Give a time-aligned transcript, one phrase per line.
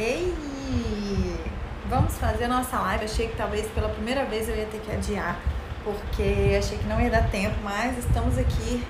[0.00, 0.34] Ei!
[1.90, 3.04] Vamos fazer a nossa live.
[3.04, 5.38] Achei que talvez pela primeira vez eu ia ter que adiar,
[5.84, 8.82] porque achei que não ia dar tempo, mas estamos aqui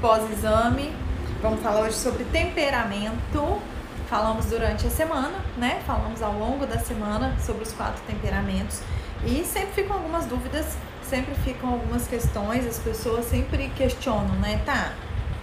[0.00, 0.94] pós-exame.
[1.42, 3.60] Vamos falar hoje sobre temperamento.
[4.08, 5.82] Falamos durante a semana, né?
[5.84, 8.80] Falamos ao longo da semana sobre os quatro temperamentos.
[9.24, 14.62] E sempre ficam algumas dúvidas, sempre ficam algumas questões, as pessoas sempre questionam, né?
[14.64, 14.92] Tá,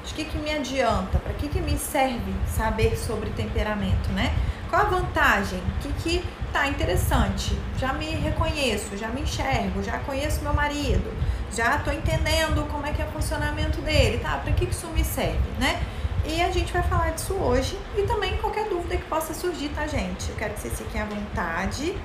[0.06, 1.20] de que, que me adianta?
[1.20, 4.34] Para que, que me serve saber sobre temperamento, né?
[4.76, 5.60] Qual a vantagem?
[5.60, 7.58] O que, que tá interessante?
[7.78, 11.14] Já me reconheço, já me enxergo, já conheço meu marido,
[11.50, 14.38] já tô entendendo como é que é o funcionamento dele, tá?
[14.38, 15.82] Para que, que isso me serve, né?
[16.26, 19.88] E a gente vai falar disso hoje e também qualquer dúvida que possa surgir, tá,
[19.88, 20.30] gente?
[20.30, 21.98] Eu quero que vocês fiquem à vontade.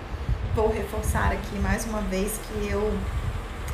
[0.55, 2.96] Vou reforçar aqui mais uma vez que eu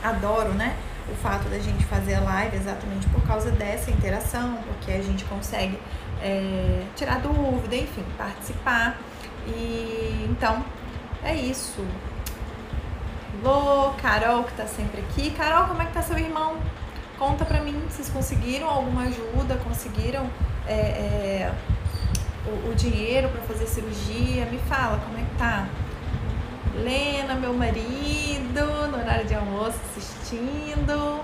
[0.03, 0.75] adoro, né?
[1.11, 5.25] o fato da gente fazer a live exatamente por causa dessa interação, porque a gente
[5.25, 5.79] consegue
[6.23, 8.98] é, tirar dúvida, enfim, participar.
[9.47, 10.65] E então
[11.23, 11.85] é isso.
[13.43, 15.30] Lô, Carol que tá sempre aqui.
[15.30, 16.57] Carol, como é que tá seu irmão?
[17.18, 19.57] Conta pra mim, vocês conseguiram alguma ajuda?
[19.65, 20.29] Conseguiram
[20.66, 21.52] é, é,
[22.46, 24.46] o, o dinheiro para fazer cirurgia?
[24.46, 25.66] Me fala, como é que tá?
[26.74, 31.23] Lena, meu marido, no horário de almoço assistindo.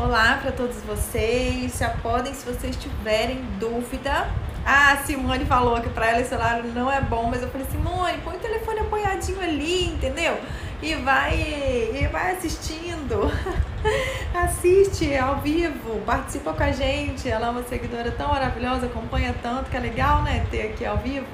[0.00, 1.76] Olá para todos vocês.
[1.76, 4.30] Já podem, se vocês tiverem dúvida.
[4.64, 8.16] Ah, Simone falou que para ela esse horário não é bom, mas eu falei, Simone,
[8.18, 10.38] põe o telefone apoiadinho ali, entendeu?
[10.80, 13.28] E vai, e vai assistindo.
[14.32, 17.28] Assiste ao vivo, participa com a gente.
[17.28, 20.98] Ela é uma seguidora tão maravilhosa, acompanha tanto, que é legal, né, ter aqui ao
[20.98, 21.26] vivo.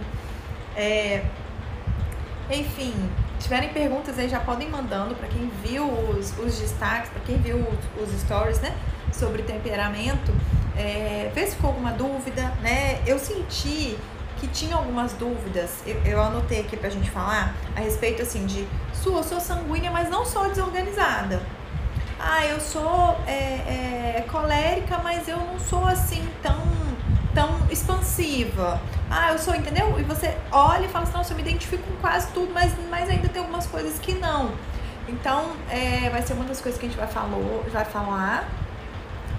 [0.75, 1.23] É,
[2.51, 2.95] enfim,
[3.39, 7.59] tiverem perguntas aí já podem mandando para quem viu os, os destaques, para quem viu
[7.59, 8.75] os, os, stories, né?
[9.13, 10.33] Sobre temperamento.
[10.77, 13.01] É, vê se ficou alguma dúvida, né?
[13.07, 13.97] Eu senti
[14.39, 18.67] que tinha algumas dúvidas, eu, eu anotei aqui pra gente falar a respeito assim de
[18.93, 21.41] sua, eu sou sanguínea, mas não sou desorganizada.
[22.19, 26.84] Ah, eu sou é, é, colérica, mas eu não sou assim tão tão
[27.75, 28.81] expansiva.
[29.11, 29.99] Ah, eu sou, entendeu?
[30.01, 33.11] E você olha e fala assim, nossa, eu me identifico com quase tudo, mas, mas
[33.11, 34.53] ainda tem algumas coisas que não.
[35.07, 38.49] Então, é, vai ser uma das coisas que a gente vai, falou, vai falar.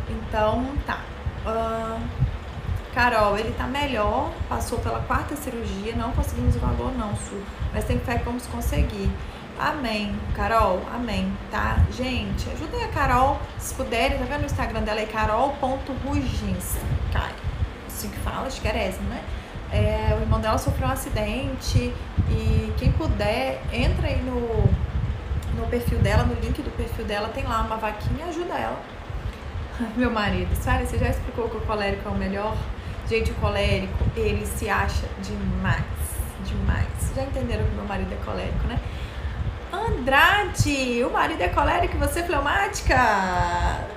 [0.07, 0.99] Então, tá.
[1.45, 1.99] Uh,
[2.93, 7.41] Carol, ele tá melhor, passou pela quarta cirurgia, não conseguimos o valor não, Su.
[7.73, 9.09] Mas tem fé que vamos conseguir.
[9.57, 11.77] Amém, Carol, amém, tá?
[11.91, 16.75] Gente, ajudem a Carol, se puderem, tá vendo no Instagram dela aí, carol.rugins,
[17.11, 17.44] cara
[18.05, 19.23] assim que fala, acho que era Esma, né?
[19.71, 21.93] É, o irmão dela sofreu um acidente
[22.29, 24.63] e quem puder, entra aí no,
[25.59, 28.79] no perfil dela, no link do perfil dela, tem lá uma vaquinha, ajuda ela.
[29.97, 32.55] Meu marido, Sara, você já explicou que o colérico é o melhor?
[33.09, 35.83] Gente, o colérico, ele se acha demais,
[36.45, 36.87] demais.
[37.15, 38.79] Já entenderam que meu marido é colérico, né?
[39.75, 42.95] Andrade, o marido é colérico e você é fleumática?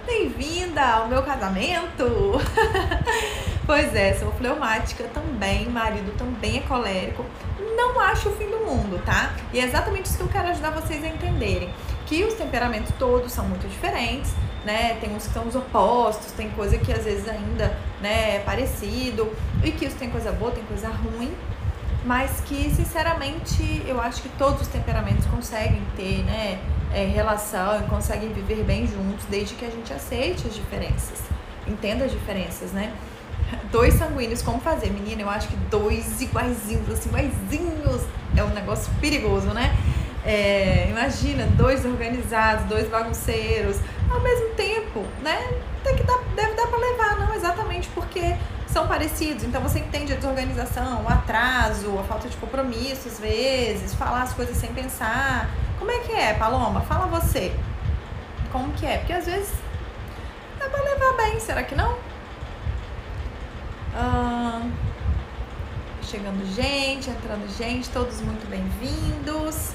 [0.04, 2.32] Bem-vinda ao meu casamento!
[3.64, 7.24] pois é, sou fleumática também, marido também é colérico.
[7.76, 9.32] Não acho o fim do mundo, tá?
[9.52, 11.72] E é exatamente isso que eu quero ajudar vocês a entenderem.
[12.06, 14.34] Que os temperamentos todos são muito diferentes,
[14.64, 14.98] né?
[15.00, 19.32] Tem uns que são os opostos, tem coisa que às vezes ainda né, é parecido,
[19.62, 21.32] e que isso tem coisa boa, tem coisa ruim,
[22.04, 26.59] mas que sinceramente eu acho que todos os temperamentos conseguem ter né,
[26.93, 31.21] é, relação e conseguem viver bem juntos desde que a gente aceite as diferenças,
[31.66, 32.93] entenda as diferenças, né?
[33.71, 34.91] Dois sanguíneos, como fazer?
[34.91, 38.03] Menina, eu acho que dois iguaizinhos, assim, iguaizinhos
[38.37, 39.75] é um negócio perigoso, né?
[40.25, 43.78] É, imagina, dois organizados, dois bagunceiros,
[44.10, 45.38] ao mesmo tempo, né?
[45.82, 48.37] Tem que dar, deve dar para levar, não exatamente porque
[48.78, 49.42] são parecidos.
[49.42, 54.32] Então você entende a desorganização, o atraso, a falta de compromisso às vezes, falar as
[54.32, 55.50] coisas sem pensar.
[55.80, 56.80] Como é que é, Paloma?
[56.82, 57.52] Fala você.
[58.52, 58.98] Como que é?
[58.98, 59.52] Porque às vezes
[60.60, 61.98] dá pra levar bem, será que não?
[63.96, 64.62] Ah,
[66.02, 69.72] chegando gente, entrando gente, todos muito bem-vindos.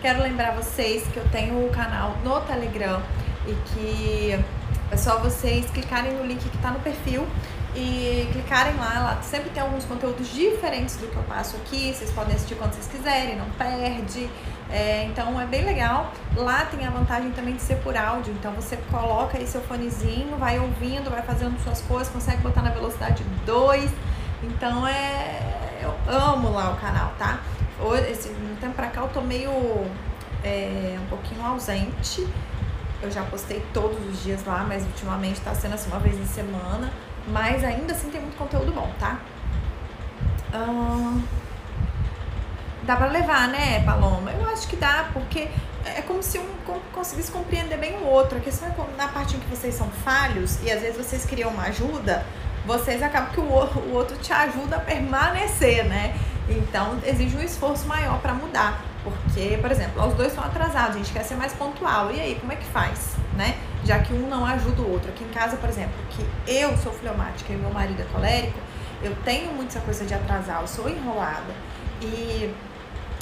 [0.00, 3.02] Quero lembrar vocês que eu tenho o canal no Telegram
[3.48, 4.44] e que
[4.92, 7.26] é só vocês clicarem no link que está no perfil
[7.74, 12.10] e clicarem lá, lá sempre tem alguns conteúdos diferentes do que eu passo aqui, vocês
[12.10, 14.28] podem assistir quando vocês quiserem, não perde.
[14.70, 16.12] É, então é bem legal.
[16.36, 20.36] Lá tem a vantagem também de ser por áudio, então você coloca aí seu fonezinho,
[20.36, 23.90] vai ouvindo, vai fazendo suas coisas, consegue botar na velocidade 2.
[24.42, 25.40] Então é.
[25.82, 27.40] Eu amo lá o canal, tá?
[28.10, 29.50] Esse tempo pra cá eu tô meio
[30.42, 32.26] é, um pouquinho ausente.
[33.02, 36.24] Eu já postei todos os dias lá, mas ultimamente tá sendo assim uma vez em
[36.24, 36.90] semana.
[37.28, 39.18] Mas ainda assim tem muito conteúdo bom, tá?
[40.52, 41.22] Uh,
[42.82, 44.30] dá pra levar, né, Paloma?
[44.30, 45.48] Eu acho que dá, porque
[45.84, 46.54] é como se um
[46.92, 48.38] conseguisse compreender bem o outro.
[48.38, 51.50] A questão é na parte em que vocês são falhos e às vezes vocês criam
[51.50, 52.24] uma ajuda,
[52.66, 56.16] vocês acabam que o, o outro te ajuda a permanecer, né?
[56.48, 58.82] Então exige um esforço maior para mudar.
[59.02, 62.10] Porque, por exemplo, os dois estão atrasados, a gente quer ser mais pontual.
[62.10, 63.56] E aí, como é que faz, né?
[63.84, 65.10] Já que um não ajuda o outro.
[65.10, 68.58] Aqui em casa, por exemplo, que eu sou fleumática e meu marido é colérico,
[69.02, 71.52] eu tenho muito essa coisa de atrasar, eu sou enrolada.
[72.00, 72.52] E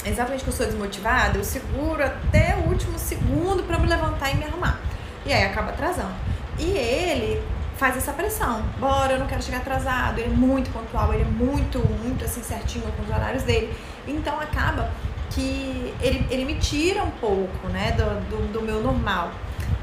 [0.05, 4.37] exatamente que eu sou desmotivada, eu seguro até o último segundo para me levantar e
[4.37, 4.79] me arrumar.
[5.25, 6.13] E aí acaba atrasando.
[6.57, 7.41] E ele
[7.77, 8.61] faz essa pressão.
[8.79, 10.19] Bora, eu não quero chegar atrasado.
[10.19, 13.73] Ele é muito pontual, ele é muito, muito assim certinho com os horários dele.
[14.07, 14.89] Então acaba
[15.31, 19.31] que ele, ele me tira um pouco, né, do, do, do meu normal.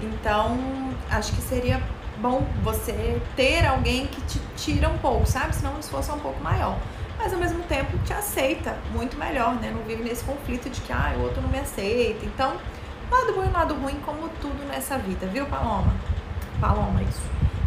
[0.02, 0.58] Então,
[1.10, 1.80] acho que seria
[2.18, 5.54] bom você ter alguém que te tira um pouco, sabe?
[5.54, 6.78] Senão o esforço é um pouco maior
[7.20, 9.70] mas ao mesmo tempo te aceita muito melhor, né?
[9.70, 12.24] Não vive nesse conflito de que ah, o outro não me aceita.
[12.24, 12.56] Então,
[13.10, 15.92] lado bom e lado ruim, como tudo nessa vida, viu, Paloma?
[16.58, 17.20] Paloma, isso.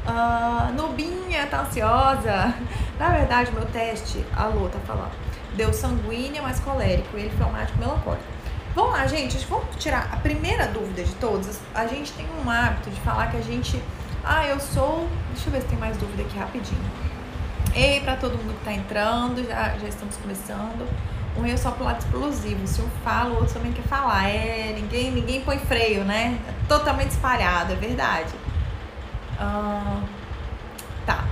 [0.08, 2.56] Uh, Nubinha tá ansiosa.
[2.98, 5.12] Na verdade, meu teste, a Lô tá falando,
[5.56, 8.33] deu sanguínea, mas colérico, e ele fleumático melancólico.
[8.76, 11.62] Vamos lá, gente, vamos tirar a primeira dúvida de todas.
[11.76, 13.80] A gente tem um hábito de falar que a gente.
[14.24, 15.08] Ah, eu sou.
[15.32, 16.82] Deixa eu ver se tem mais dúvida aqui rapidinho.
[17.76, 20.90] Ei, para todo mundo que está entrando, já, já estamos começando.
[21.38, 22.66] Um é só pro lado explosivo.
[22.66, 24.28] Se um fala, o outro também quer falar.
[24.28, 26.40] É, ninguém, ninguém põe freio, né?
[26.48, 28.34] É totalmente espalhado, é verdade.
[29.40, 30.02] Ah,
[31.06, 31.26] tá.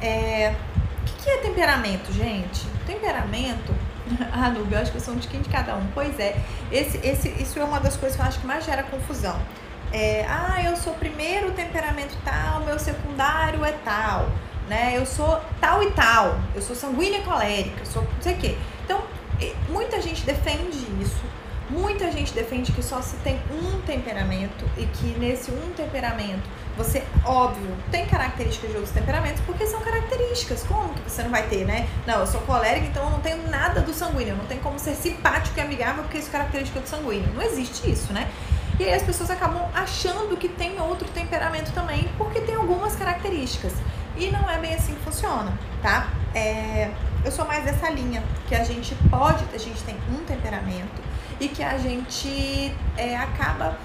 [0.00, 0.54] É,
[1.02, 2.66] o que, que é temperamento, gente?
[2.86, 3.87] Temperamento.
[4.32, 5.86] Ah, Nubia, eu acho que eu sou um de cada um.
[5.94, 6.40] Pois é,
[6.70, 9.38] esse, esse, isso é uma das coisas que eu acho que mais gera confusão.
[9.92, 14.28] É, ah, eu sou primeiro temperamento tal, meu secundário é tal
[14.68, 14.96] né?
[14.96, 18.58] Eu sou tal e tal, eu sou sanguínea colérica, eu sou não sei o quê.
[18.84, 19.02] Então,
[19.68, 21.20] muita gente defende isso.
[21.70, 26.48] Muita gente defende que só se tem um temperamento e que nesse um temperamento
[26.78, 30.62] você, óbvio, tem características de outros temperamentos porque são características.
[30.62, 31.88] Como que você não vai ter, né?
[32.06, 34.30] Não, eu sou colérica, então eu não tenho nada do sanguíneo.
[34.30, 37.28] Eu não tenho como ser simpático e amigável porque isso é característica do sanguíneo.
[37.34, 38.30] Não existe isso, né?
[38.78, 43.72] E aí as pessoas acabam achando que tem outro temperamento também porque tem algumas características.
[44.16, 46.08] E não é bem assim que funciona, tá?
[46.34, 46.90] É,
[47.24, 51.07] eu sou mais dessa linha, que a gente pode, a gente tem um temperamento
[51.40, 53.78] e que a gente é, acaba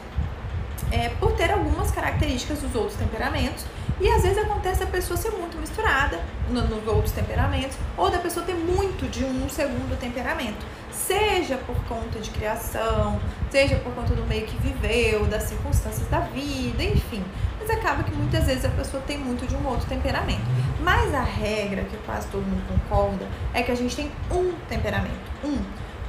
[0.92, 3.66] é, por ter algumas características dos outros temperamentos.
[4.02, 6.20] E às vezes acontece a pessoa ser muito misturada
[6.50, 11.76] no, nos outros temperamentos, ou da pessoa ter muito de um segundo temperamento seja por
[11.86, 13.20] conta de criação,
[13.50, 17.24] seja por conta do meio que viveu, das circunstâncias da vida, enfim.
[17.60, 20.44] Mas acaba que muitas vezes a pessoa tem muito de um outro temperamento.
[20.82, 25.14] Mas a regra, que quase todo mundo concorda, é que a gente tem um temperamento.
[25.44, 25.62] Um.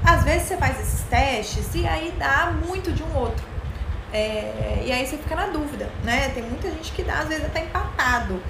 [0.05, 3.45] Às vezes você faz esses testes e aí dá muito de um outro.
[4.13, 6.29] É, e aí você fica na dúvida, né?
[6.29, 8.41] Tem muita gente que dá, às vezes, até empatado.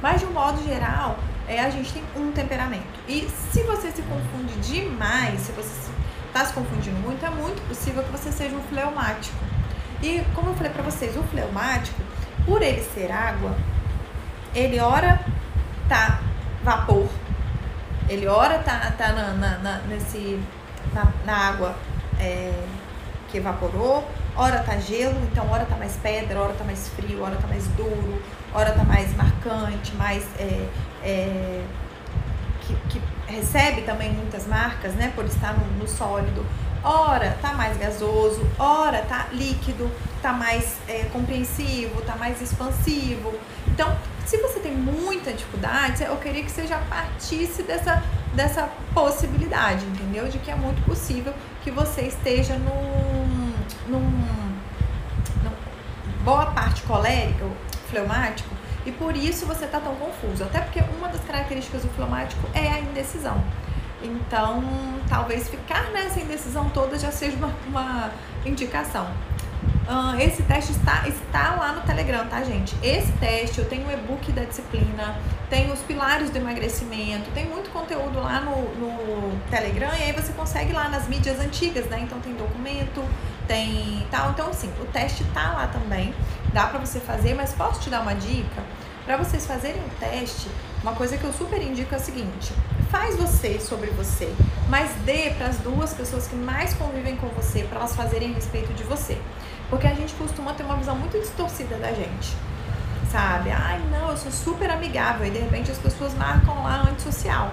[0.00, 3.00] Mas de um modo geral, é, a gente tem um temperamento.
[3.06, 5.90] E se você se confunde demais, se você
[6.28, 9.36] está se confundindo muito, é muito possível que você seja um fleumático.
[10.02, 12.00] E como eu falei para vocês, o fleumático,
[12.46, 13.54] por ele ser água,
[14.54, 15.20] ele ora
[15.88, 16.20] tá
[16.64, 17.08] vapor,
[18.08, 20.40] ele ora tá, tá na, na, na nesse,
[20.94, 21.76] na, na água
[22.18, 22.52] é,
[23.30, 27.36] que evaporou, ora tá gelo, então ora tá mais pedra, ora tá mais frio, ora
[27.36, 28.22] tá mais duro,
[28.54, 30.68] ora tá mais marcante, mais é,
[31.02, 31.64] é,
[32.60, 36.44] que, que, recebe também muitas marcas, né, por estar no, no, sólido.
[36.84, 43.32] Ora tá mais gasoso, ora tá líquido, tá mais é, compreensivo, tá mais expansivo.
[43.72, 48.02] Então, se você tem muita dificuldade, eu queria que você já partisse dessa,
[48.34, 50.28] dessa possibilidade, entendeu?
[50.28, 51.32] De que é muito possível
[51.64, 53.54] que você esteja num,
[53.88, 54.00] num,
[55.42, 55.52] num
[56.22, 57.46] boa parte colérica,
[57.88, 60.44] fleumático, e por isso você está tão confuso.
[60.44, 63.42] Até porque uma das características do fleumático é a indecisão.
[64.02, 64.62] Então,
[65.08, 68.10] talvez ficar nessa indecisão toda já seja uma, uma
[68.44, 69.08] indicação.
[69.92, 72.74] Uh, esse teste está, está lá no Telegram, tá, gente?
[72.82, 75.14] Esse teste, eu tenho o e-book da disciplina,
[75.50, 80.32] tem os pilares do emagrecimento, tem muito conteúdo lá no, no Telegram e aí você
[80.32, 82.00] consegue lá nas mídias antigas, né?
[82.00, 83.06] Então tem documento,
[83.46, 84.30] tem tal.
[84.30, 86.14] Então, assim, o teste tá lá também,
[86.54, 88.62] dá para você fazer, mas posso te dar uma dica?
[89.04, 90.48] Para vocês fazerem o teste,
[90.82, 92.54] uma coisa que eu super indico é o seguinte:
[92.90, 94.32] faz você sobre você,
[94.70, 98.72] mas dê para as duas pessoas que mais convivem com você para elas fazerem respeito
[98.72, 99.18] de você.
[99.72, 102.36] Porque a gente costuma ter uma visão muito distorcida da gente.
[103.10, 103.50] Sabe?
[103.50, 107.50] Ai, não, eu sou super amigável e de repente as pessoas marcam lá antissocial.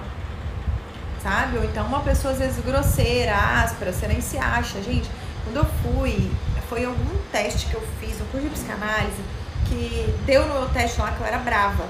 [1.23, 1.57] sabe?
[1.57, 4.81] Ou então uma pessoa às vezes grosseira, áspera, você nem se acha.
[4.83, 5.09] Gente,
[5.45, 6.29] quando eu fui,
[6.67, 9.23] foi algum teste que eu fiz, um curso de psicanálise,
[9.69, 11.87] que deu no meu teste lá que eu era brava.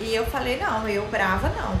[0.00, 1.78] E eu falei, não, eu brava não.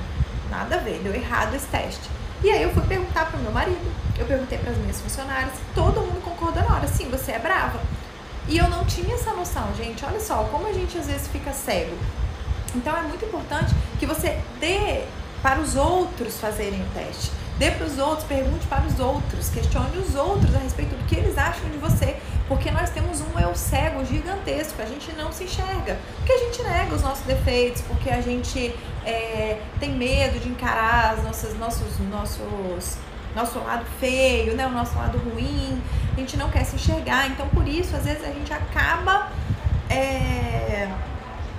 [0.48, 2.08] Nada a ver, deu errado esse teste.
[2.44, 6.02] E aí eu fui perguntar pro meu marido, eu perguntei para as minhas funcionárias, todo
[6.02, 7.80] mundo concordou na hora, sim, você é brava.
[8.46, 10.04] E eu não tinha essa noção, gente.
[10.04, 11.96] Olha só, como a gente às vezes fica cego.
[12.76, 15.04] Então é muito importante que você dê
[15.40, 17.30] para os outros fazerem o teste.
[17.58, 21.16] Dê para os outros, pergunte para os outros, questione os outros a respeito do que
[21.16, 22.14] eles acham de você,
[22.48, 26.62] porque nós temos um eu cego gigantesco, a gente não se enxerga, porque a gente
[26.62, 28.74] nega os nossos defeitos, porque a gente
[29.04, 32.98] é, tem medo de encarar os nossos, nossos, nossos,
[33.34, 35.82] nosso lado feio, né, o nosso lado ruim,
[36.14, 39.30] a gente não quer se enxergar, então por isso às vezes a gente acaba
[39.88, 40.88] é,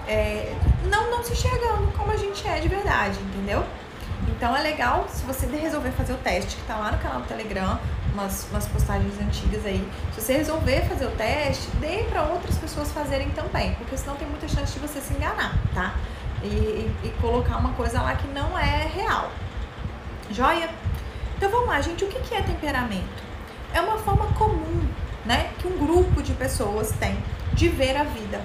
[0.08, 3.66] é, não, não se enxergando como a gente é de verdade, entendeu?
[4.30, 7.28] Então é legal se você resolver fazer o teste, que tá lá no canal do
[7.28, 7.80] Telegram,
[8.14, 9.88] umas, umas postagens antigas aí.
[10.14, 14.28] Se você resolver fazer o teste, dê para outras pessoas fazerem também, porque senão tem
[14.28, 15.96] muita chance de você se enganar, tá?
[16.44, 19.32] E, e, e colocar uma coisa lá que não é real.
[20.32, 20.70] Joia?
[21.38, 22.04] Então vamos lá, gente.
[22.04, 23.24] O que, é temperamento?
[23.74, 24.88] É uma forma comum,
[25.26, 25.52] né?
[25.60, 27.18] Que um grupo de pessoas tem
[27.54, 28.42] de ver a vida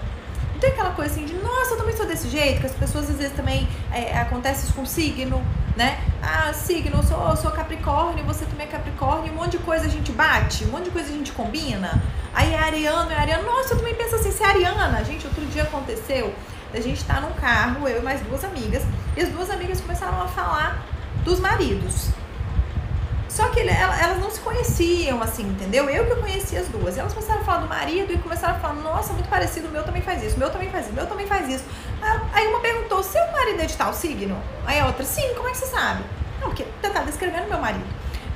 [0.61, 3.17] tem aquela coisa assim de, nossa, eu também sou desse jeito, que as pessoas às
[3.17, 5.43] vezes também é, acontece isso com signo,
[5.77, 5.99] né?
[6.23, 9.87] Ah, signo, eu sou, eu sou Capricórnio, você também é Capricórnio, um monte de coisa
[9.87, 12.01] a gente bate, um monte de coisa a gente combina.
[12.35, 15.03] Aí é ariano, é ariano, nossa, eu também penso assim, você é ariana.
[15.05, 16.33] Gente, outro dia aconteceu,
[16.73, 18.83] a gente tá num carro, eu e mais duas amigas,
[19.17, 20.85] e as duas amigas começaram a falar
[21.25, 22.11] dos maridos.
[23.41, 25.89] Só que ele, elas não se conheciam, assim, entendeu?
[25.89, 26.99] Eu que conhecia as duas.
[26.99, 29.83] Elas começaram a falar do marido e começaram a falar, nossa, muito parecido, o meu
[29.83, 31.65] também faz isso, o meu também faz isso, o meu também faz isso.
[32.35, 34.37] Aí uma perguntou, seu marido é de tal signo?
[34.67, 36.05] Aí a outra, sim, como é que você sabe?
[36.39, 37.87] Não, porque você tá descrevendo meu marido.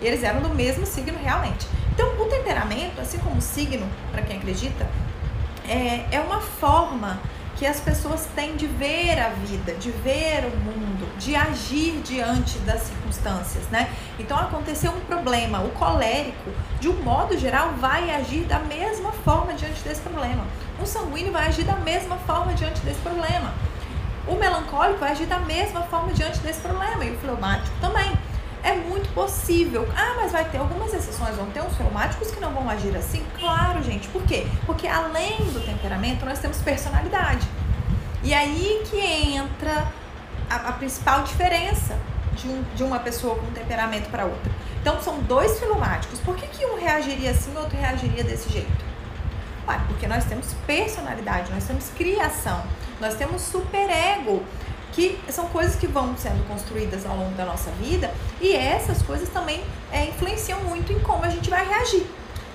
[0.01, 1.67] E eles eram do mesmo signo realmente.
[1.93, 4.89] Então, o temperamento, assim como o signo, para quem acredita,
[5.69, 7.21] é, é uma forma
[7.65, 12.59] que as pessoas têm de ver a vida, de ver o mundo, de agir diante
[12.59, 13.89] das circunstâncias, né?
[14.19, 19.55] Então aconteceu um problema, o colérico, de um modo geral, vai agir da mesma forma
[19.55, 20.45] diante desse problema.
[20.79, 23.55] O sanguíneo vai agir da mesma forma diante desse problema.
[24.29, 28.13] O melancólico vai agir da mesma forma diante desse problema e o fleumático também.
[28.63, 29.89] É muito possível.
[29.97, 33.25] Ah, mas vai ter algumas exceções, vão ter uns fleumáticos que não vão agir assim?
[33.39, 34.09] Claro, gente.
[34.09, 34.47] Por quê?
[34.67, 37.54] Porque além do temperamento, nós temos personalidade.
[38.25, 39.87] E aí que entra
[40.49, 41.97] a, a principal diferença
[42.35, 44.51] de, um, de uma pessoa com um temperamento para outra.
[44.81, 46.19] Então são dois fleumáticos.
[46.21, 48.85] Por que, que um reagiria assim e outro reagiria desse jeito?
[49.69, 52.63] Ué, porque nós temos personalidade, nós temos criação,
[53.01, 54.43] nós temos superego
[54.93, 59.29] que são coisas que vão sendo construídas ao longo da nossa vida e essas coisas
[59.29, 62.07] também é, influenciam muito em como a gente vai reagir.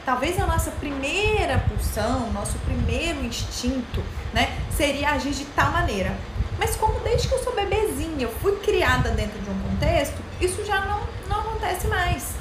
[0.09, 6.17] Talvez a nossa primeira pulsão, nosso primeiro instinto, né, seria agir de tal maneira.
[6.57, 10.65] Mas como desde que eu sou bebezinha, eu fui criada dentro de um contexto, isso
[10.65, 12.33] já não, não acontece mais.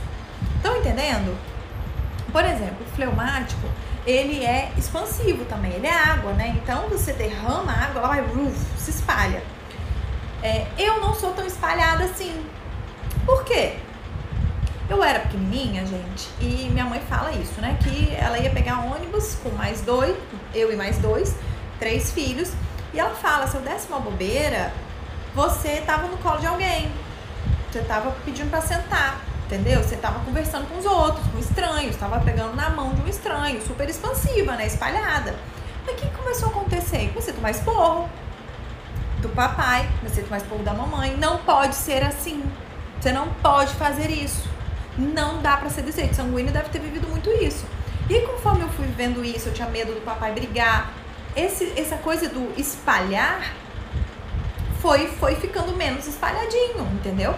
[0.56, 1.36] Estão entendendo?
[2.32, 3.68] Por exemplo, o fleumático,
[4.06, 6.58] ele é expansivo também, ele é água, né?
[6.62, 9.42] Então você derrama água, ela vai, ruf, se espalha.
[10.42, 12.46] É, eu não sou tão espalhada assim.
[13.26, 13.76] Por quê?
[14.88, 17.76] Eu era pequenininha, gente, e minha mãe fala isso, né?
[17.82, 20.16] Que ela ia pegar ônibus com mais dois,
[20.54, 21.36] eu e mais dois,
[21.78, 22.52] três filhos,
[22.94, 24.72] e ela fala: se eu desse uma bobeira,
[25.34, 26.90] você tava no colo de alguém,
[27.70, 29.82] você tava pedindo para sentar, entendeu?
[29.82, 33.60] Você tava conversando com os outros, com estranhos, tava pegando na mão de um estranho,
[33.66, 34.66] super expansiva, né?
[34.66, 35.34] Espalhada.
[35.84, 37.12] Mas o que começou a acontecer?
[37.14, 38.08] A tomar esporro,
[39.20, 41.16] do papai, você mais pouco da mamãe.
[41.16, 42.42] Não pode ser assim.
[43.00, 44.48] Você não pode fazer isso.
[44.98, 46.16] Não dá para ser desse jeito.
[46.16, 47.64] Sanguíneo deve ter vivido muito isso.
[48.10, 50.92] E conforme eu fui vivendo isso, eu tinha medo do papai brigar.
[51.36, 53.54] Esse, essa coisa do espalhar
[54.80, 57.34] foi, foi ficando menos espalhadinho, entendeu?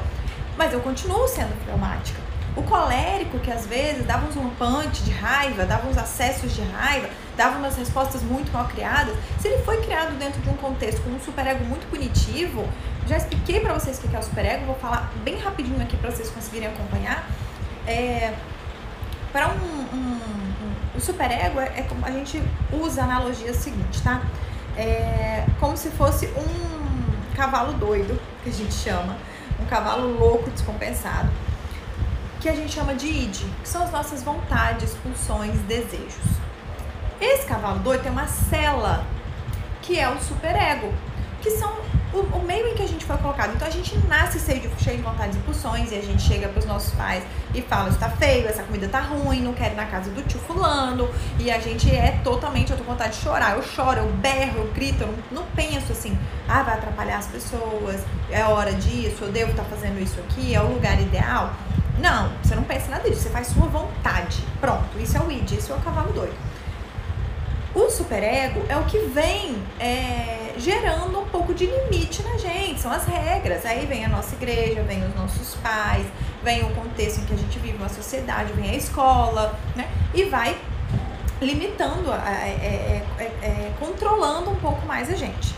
[0.56, 2.20] Mas eu continuo sendo traumática.
[2.56, 7.08] O colérico, que às vezes dava uns rompantes de raiva, dava uns acessos de raiva,
[7.36, 11.10] dava umas respostas muito mal criadas, se ele foi criado dentro de um contexto com
[11.10, 12.68] um superego muito punitivo,
[13.06, 16.10] já expliquei para vocês o que é o superego, vou falar bem rapidinho aqui para
[16.10, 17.28] vocês conseguirem acompanhar.
[17.86, 18.34] É,
[19.32, 24.02] para um, um, um, o superego é, é como a gente usa a analogia seguinte,
[24.02, 24.22] tá?
[24.76, 29.16] É como se fosse um cavalo doido, que a gente chama,
[29.60, 31.30] um cavalo louco, descompensado
[32.40, 36.24] que a gente chama de id, que são as nossas vontades, pulsões, desejos.
[37.20, 39.04] Esse cavalo doido tem uma cela,
[39.82, 40.92] que é o superego,
[41.40, 41.72] que são
[42.12, 43.54] o, o, meio em que a gente foi colocado.
[43.54, 46.48] Então a gente nasce cheio de, cheio de vontades e pulsões e a gente chega
[46.48, 47.22] pros nossos pais
[47.54, 50.22] e fala: Isso tá feio, essa comida tá ruim, não quero ir na casa do
[50.22, 51.08] tio Fulano.
[51.38, 53.56] E a gente é totalmente, eu tô com vontade de chorar.
[53.56, 56.18] Eu choro, eu berro, eu grito, eu não, não penso assim:
[56.48, 60.54] Ah, vai atrapalhar as pessoas, é hora disso, eu devo estar tá fazendo isso aqui,
[60.54, 61.52] é o lugar ideal.
[61.98, 64.42] Não, você não pensa nada disso, você faz sua vontade.
[64.58, 66.49] Pronto, isso é o id, isso é o cavalo doido.
[67.74, 72.90] O superego é o que vem é, gerando um pouco de limite na gente, são
[72.90, 73.64] as regras.
[73.64, 76.04] Aí vem a nossa igreja, vem os nossos pais,
[76.42, 79.88] vem o contexto em que a gente vive uma sociedade, vem a escola, né?
[80.12, 80.56] E vai
[81.40, 83.02] limitando, é, é,
[83.42, 85.54] é, controlando um pouco mais a gente.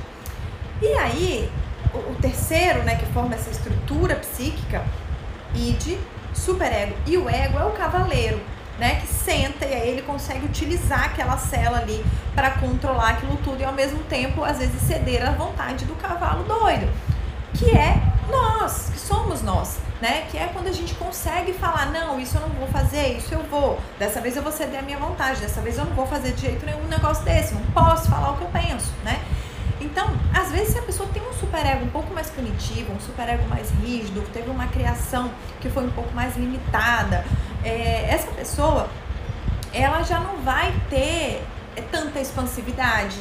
[0.82, 1.50] E aí,
[1.94, 4.84] o, o terceiro, né, que forma essa estrutura psíquica,
[5.54, 5.98] id,
[6.34, 8.40] superego e o ego é o cavaleiro
[8.82, 13.60] né, que senta e aí ele consegue utilizar aquela cela ali para controlar aquilo tudo
[13.60, 16.90] e ao mesmo tempo, às vezes, ceder à vontade do cavalo doido,
[17.54, 20.26] que é nós, que somos nós, né?
[20.32, 23.44] Que é quando a gente consegue falar, não, isso eu não vou fazer, isso eu
[23.44, 23.78] vou.
[24.00, 26.40] Dessa vez eu vou ceder a minha vontade, dessa vez eu não vou fazer de
[26.40, 29.22] jeito nenhum um negócio desse, não posso falar o que eu penso, né?
[29.80, 33.46] Então, às vezes, se a pessoa tem um superego um pouco mais punitivo, um superego
[33.48, 37.24] mais rígido, teve uma criação que foi um pouco mais limitada,
[37.64, 38.88] é, essa pessoa
[39.72, 41.42] ela já não vai ter
[41.90, 43.18] tanta expansividade.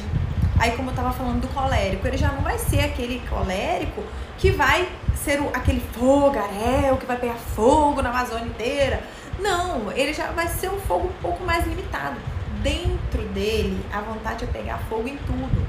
[0.58, 4.02] Aí, como eu estava falando do colérico, ele já não vai ser aquele colérico
[4.38, 9.02] que vai ser o, aquele fogaréu que vai pegar fogo na Amazônia inteira.
[9.38, 12.16] Não, ele já vai ser um fogo um pouco mais limitado.
[12.62, 15.66] Dentro dele, a vontade é pegar fogo em tudo.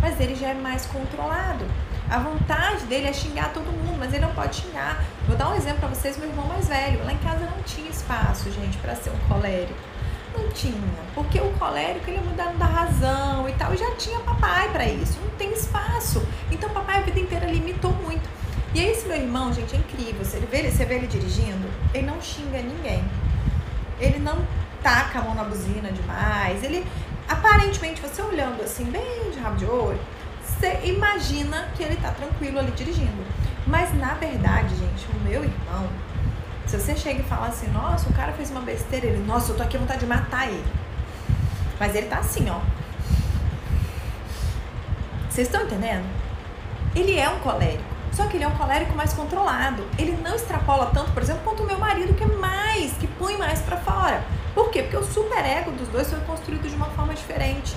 [0.00, 1.64] Mas ele já é mais controlado.
[2.08, 5.04] A vontade dele é xingar todo mundo, mas ele não pode xingar.
[5.26, 7.04] Vou dar um exemplo para vocês, meu irmão mais velho.
[7.04, 9.74] Lá em casa não tinha espaço, gente, para ser um colérico.
[10.32, 10.74] Não tinha,
[11.14, 14.86] porque o colérico ele é mudando da razão e tal, e já tinha papai para
[14.86, 15.18] isso.
[15.20, 16.24] Não tem espaço.
[16.50, 18.28] Então papai a vida inteira limitou muito.
[18.74, 20.24] E esse meu irmão, gente, é incrível.
[20.24, 23.02] Você vê ele, você vê ele dirigindo, ele não xinga ninguém.
[23.98, 24.46] Ele não
[24.82, 26.62] taca a mão na buzina demais.
[26.62, 26.86] Ele,
[27.28, 29.98] aparentemente, você olhando assim, bem de rabo de olho,
[30.58, 33.24] você imagina que ele tá tranquilo ali dirigindo.
[33.66, 35.88] Mas na verdade, gente, o meu irmão,
[36.66, 39.56] se você chega e fala assim, nossa, o cara fez uma besteira, ele, nossa, eu
[39.56, 40.64] tô aqui com vontade de matar ele.
[41.78, 42.60] Mas ele tá assim, ó.
[45.28, 46.06] Vocês estão entendendo?
[46.94, 47.84] Ele é um colérico.
[48.12, 49.86] Só que ele é um colérico mais controlado.
[49.98, 53.36] Ele não extrapola tanto, por exemplo, quanto o meu marido, que é mais, que põe
[53.36, 54.24] mais para fora.
[54.54, 54.82] Por quê?
[54.82, 57.76] Porque o superego dos dois foi construído de uma forma diferente.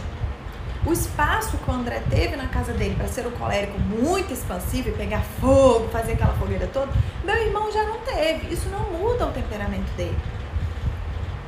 [0.85, 4.89] O espaço que o André teve na casa dele para ser um colérico muito expansivo
[4.89, 6.91] e pegar fogo, fazer aquela fogueira toda,
[7.23, 8.53] meu irmão já não teve.
[8.53, 10.17] Isso não muda o temperamento dele.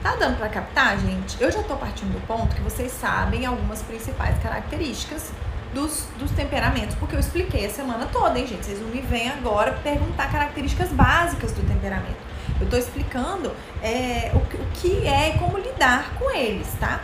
[0.04, 1.42] Tá dando para captar, gente?
[1.42, 5.32] Eu já tô partindo do ponto que vocês sabem algumas principais características
[5.74, 8.66] dos, dos temperamentos, porque eu expliquei a semana toda, hein, gente?
[8.66, 12.18] Vocês não me vêm agora perguntar características básicas do temperamento.
[12.60, 17.00] Eu tô explicando é, o, o que é e como lidar com eles, tá?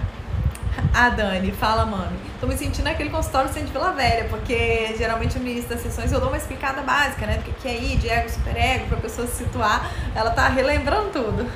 [0.93, 2.17] A Dani, fala, mami.
[2.39, 6.11] Tô me sentindo aquele consultório centro de Vila Velha, porque geralmente no início das sessões
[6.11, 7.37] eu dou uma explicada básica, né?
[7.37, 9.91] Do que é I, de ego, superego, pra pessoa se situar.
[10.15, 11.49] Ela tá relembrando tudo.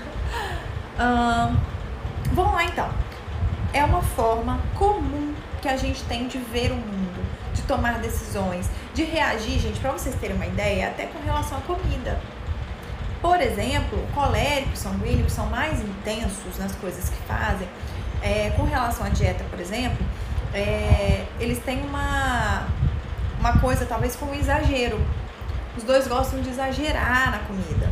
[2.31, 2.89] vamos lá então.
[3.73, 8.69] É uma forma comum que a gente tem de ver o mundo, de tomar decisões,
[8.93, 12.19] de reagir, gente, para vocês terem uma ideia, até com relação à comida.
[13.21, 17.67] Por exemplo, coléricos, sanguíneos são mais intensos nas coisas que fazem
[18.21, 20.05] é, com relação à dieta, por exemplo,
[20.53, 22.67] é, eles têm uma,
[23.39, 24.99] uma coisa talvez com exagero.
[25.77, 27.89] Os dois gostam de exagerar na comida.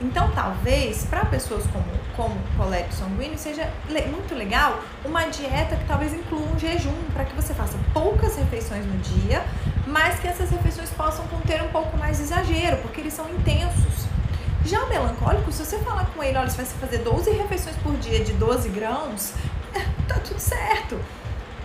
[0.00, 1.84] Então, talvez, para pessoas como,
[2.14, 7.34] como colérico sanguíneo, seja muito legal uma dieta que talvez inclua um jejum, para que
[7.34, 9.42] você faça poucas refeições no dia,
[9.86, 14.06] mas que essas refeições possam conter um pouco mais de exagero, porque eles são intensos.
[14.66, 17.96] Já o melancólico, se você falar com ele, olha, você vai fazer 12 refeições por
[17.96, 19.32] dia de 12 grãos,
[20.06, 21.00] tá tudo certo.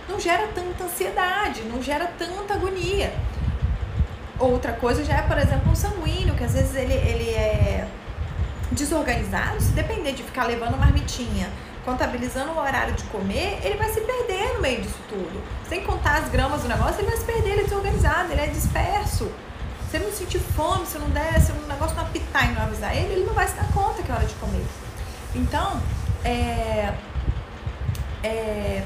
[0.08, 3.12] Não gera tanta ansiedade, não gera tanta agonia.
[4.38, 7.86] Outra coisa já é, por exemplo, um sanguíneo, que às vezes ele, ele é
[8.72, 11.48] desorganizado, se depender de ficar levando marmitinha,
[11.84, 15.42] contabilizando o horário de comer, ele vai se perder no meio disso tudo.
[15.68, 18.46] Sem contar as gramas do negócio, ele vai se perder, ele é desorganizado, ele é
[18.46, 19.30] disperso.
[19.90, 22.62] Se ele não sentir fome, se não der, se o negócio não apitar e não
[22.62, 24.64] avisar ele, ele não vai se dar conta que é hora de comer.
[25.34, 25.80] Então,
[26.24, 26.92] é,
[28.22, 28.82] é,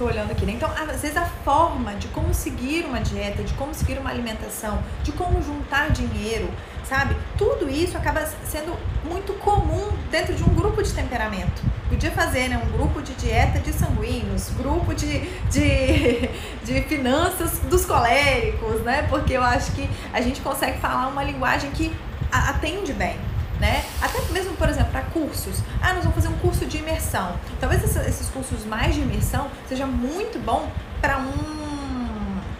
[0.00, 0.52] tô olhando aqui, né?
[0.52, 4.82] Então, às vezes a forma de como seguir uma dieta, de como seguir uma alimentação,
[5.02, 6.48] de como juntar dinheiro,
[6.84, 7.14] sabe?
[7.36, 11.62] Tudo isso acaba sendo muito comum dentro de um grupo de temperamento.
[11.90, 15.20] Podia fazer né, um grupo de dieta de sanguíneos, grupo de,
[15.50, 16.30] de,
[16.64, 19.06] de finanças dos coléricos, né?
[19.10, 21.94] Porque eu acho que a gente consegue falar uma linguagem que
[22.32, 23.16] atende bem.
[23.60, 23.84] Né?
[24.00, 25.62] Até mesmo, por exemplo, para cursos.
[25.82, 27.38] Ah, nós vamos fazer um curso de imersão.
[27.60, 30.66] Talvez esses cursos mais de imersão seja muito bom
[31.00, 31.60] para um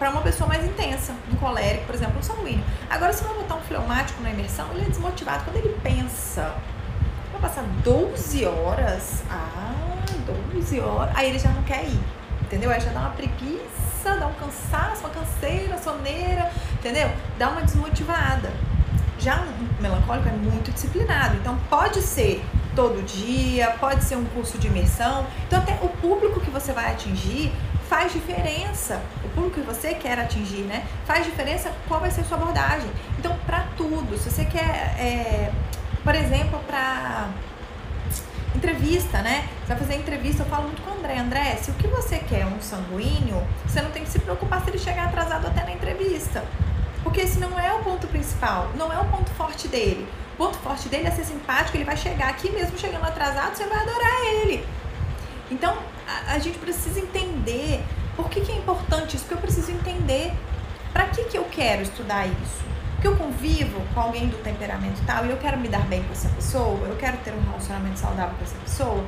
[0.01, 2.63] para uma pessoa mais intensa, um colérico, por exemplo, um sanguíneo.
[2.89, 5.43] Agora, se eu botar um fleumático na imersão, ele é desmotivado.
[5.43, 6.55] Quando ele pensa,
[7.31, 9.75] vai passar 12 horas, ah,
[10.55, 11.99] 12 horas, aí ele já não quer ir,
[12.41, 12.71] entendeu?
[12.71, 17.11] Aí já dá uma preguiça, dá um cansaço, uma canseira, soneira, entendeu?
[17.37, 18.51] Dá uma desmotivada.
[19.21, 22.43] Já um melancólico é muito disciplinado, então pode ser
[22.75, 25.27] todo dia, pode ser um curso de imersão.
[25.47, 27.53] Então, até o público que você vai atingir
[27.87, 28.99] faz diferença.
[29.23, 30.85] O público que você quer atingir, né?
[31.05, 32.89] Faz diferença qual vai ser a sua abordagem.
[33.19, 35.51] Então, para tudo, se você quer, é,
[36.03, 37.29] por exemplo, para
[38.55, 39.47] entrevista, né?
[39.59, 41.19] Você vai fazer entrevista, eu falo muito com o André.
[41.19, 44.63] André, se o que você quer é um sanguíneo, você não tem que se preocupar
[44.63, 46.43] se ele chegar atrasado até na entrevista.
[47.03, 50.07] Porque esse não é o ponto principal, não é o ponto forte dele.
[50.33, 53.65] O ponto forte dele é ser simpático, ele vai chegar aqui mesmo chegando atrasado, você
[53.65, 54.65] vai adorar ele.
[55.49, 57.83] Então, a, a gente precisa entender
[58.15, 60.31] por que, que é importante isso, porque eu preciso entender
[60.93, 62.61] para que, que eu quero estudar isso.
[62.93, 66.11] Porque eu convivo com alguém do temperamento tal e eu quero me dar bem com
[66.11, 69.03] essa pessoa, eu quero ter um relacionamento saudável com essa pessoa.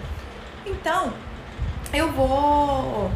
[0.65, 1.13] Então,
[1.93, 3.11] eu vou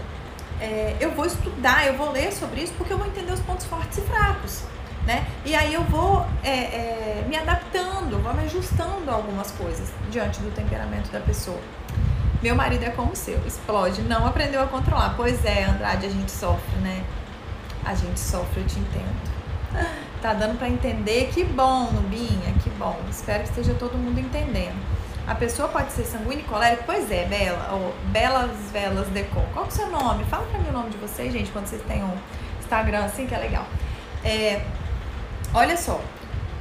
[0.60, 3.66] é, eu vou estudar, eu vou ler sobre isso porque eu vou entender os pontos
[3.66, 4.64] fortes e fracos.
[5.06, 5.26] Né?
[5.46, 10.42] E aí eu vou é, é, me adaptando, vou me ajustando a algumas coisas diante
[10.42, 11.60] do temperamento da pessoa.
[12.42, 15.14] Meu marido é como o seu, explode, não aprendeu a controlar.
[15.16, 17.04] Pois é, Andrade, a gente sofre, né?
[17.86, 19.38] A gente sofre, eu te entendo.
[20.22, 21.30] Tá dando para entender?
[21.32, 23.00] Que bom, Nubinha, que bom.
[23.10, 24.76] Espero que esteja todo mundo entendendo.
[25.28, 26.84] A pessoa pode ser sanguínea e colérica?
[26.86, 29.44] Pois é, Bela, ou Belas Velas Decor.
[29.54, 30.24] Qual é o seu nome?
[30.24, 32.18] Fala pra mim o nome de vocês, gente, quando vocês têm um
[32.62, 33.66] Instagram assim, que é legal.
[34.24, 34.62] É,
[35.54, 36.00] olha só,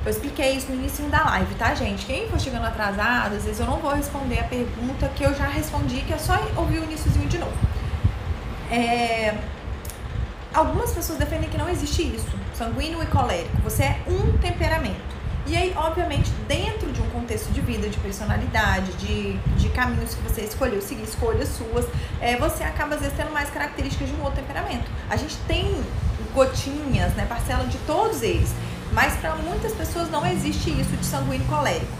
[0.05, 2.07] eu expliquei isso no início da live, tá, gente?
[2.07, 5.47] Quem for chegando atrasado, às vezes eu não vou responder a pergunta que eu já
[5.47, 7.57] respondi, que é só ouvir o iníciozinho de novo.
[8.71, 9.37] É...
[10.53, 13.57] Algumas pessoas defendem que não existe isso, sanguíneo e colérico.
[13.63, 15.16] Você é um temperamento.
[15.49, 20.23] E aí, obviamente, dentro de um contexto de vida, de personalidade, de, de caminhos que
[20.23, 21.87] você escolheu seguir, escolhas suas,
[22.21, 24.91] é, você acaba às vezes tendo mais características de um outro temperamento.
[25.09, 25.81] A gente tem
[26.35, 28.53] gotinhas, né, parcela de todos eles.
[28.93, 31.93] Mas para muitas pessoas não existe isso de sanguíneo colérico,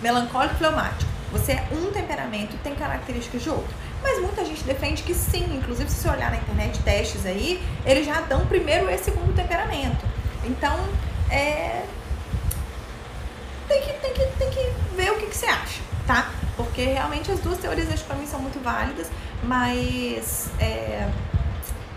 [0.00, 1.10] melancólico fleumático.
[1.32, 3.74] Você é um temperamento, tem características de outro.
[4.02, 8.04] Mas muita gente defende que sim, inclusive se você olhar na internet testes aí, eles
[8.04, 10.04] já dão primeiro e segundo temperamento.
[10.44, 10.78] Então,
[11.30, 11.84] é...
[14.38, 16.30] tem, que, ver o que, que você acha, tá?
[16.56, 19.08] Porque realmente as duas teorias acho para mim são muito válidas,
[19.42, 21.08] mas é...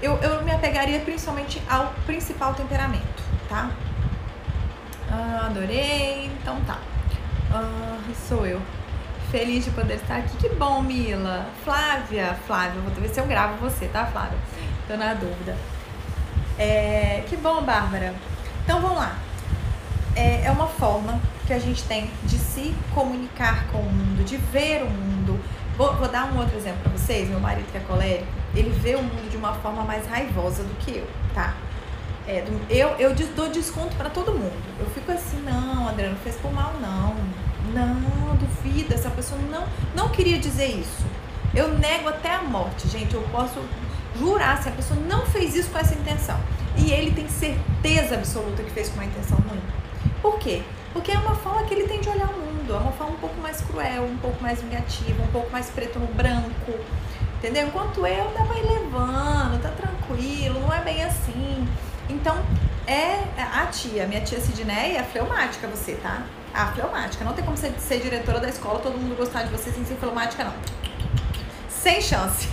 [0.01, 3.71] eu, eu me apegaria principalmente ao principal temperamento, tá?
[5.11, 6.25] Ah, adorei.
[6.41, 6.77] Então tá.
[7.53, 8.61] Ah, sou eu.
[9.31, 10.35] Feliz de poder estar aqui.
[10.37, 11.47] Que bom, Mila.
[11.63, 14.37] Flávia, Flávia, vou ver se eu gravo você, tá, Flávia?
[14.87, 15.55] Tô na dúvida.
[16.57, 18.13] É, que bom, Bárbara.
[18.63, 19.15] Então vamos lá.
[20.15, 24.37] É, é uma forma que a gente tem de se comunicar com o mundo, de
[24.37, 25.39] ver o mundo.
[25.77, 27.29] Vou, vou dar um outro exemplo para vocês.
[27.29, 30.73] Meu marido, que é colérico, ele vê o mundo de uma forma mais raivosa do
[30.77, 31.53] que eu, tá?
[32.27, 34.53] É, eu, eu dou desconto para todo mundo.
[34.79, 37.15] Eu fico assim, não, André, não fez por mal, não.
[37.73, 41.05] Não, duvida, essa pessoa não, não queria dizer isso.
[41.53, 43.13] Eu nego até a morte, gente.
[43.13, 43.59] Eu posso
[44.17, 46.39] jurar se a pessoa não fez isso com essa intenção.
[46.77, 49.61] E ele tem certeza absoluta que fez com uma intenção ruim.
[50.21, 50.63] Por quê?
[50.95, 52.73] Porque é uma forma que ele tem de olhar o mundo.
[52.73, 55.99] É uma forma um pouco mais cruel, um pouco mais vingativa, um pouco mais preto
[55.99, 56.71] no branco.
[57.37, 57.67] Entendeu?
[57.67, 61.67] Enquanto eu pra ir levando, tá tranquilo, não é bem assim.
[62.09, 62.37] Então,
[62.87, 66.23] é a tia, minha tia Sidneia, é fleumática você, tá?
[66.53, 67.25] A fleumática.
[67.25, 69.95] Não tem como você ser diretora da escola, todo mundo gostar de você sem ser
[69.95, 70.53] fleumática, não.
[71.67, 72.47] Sem chance.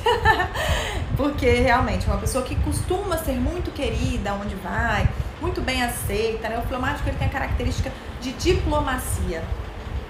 [1.16, 5.08] Porque realmente, uma pessoa que costuma ser muito querida onde vai,
[5.42, 6.58] muito bem aceita, né?
[6.58, 9.42] O fleumático ele tem a característica de diplomacia.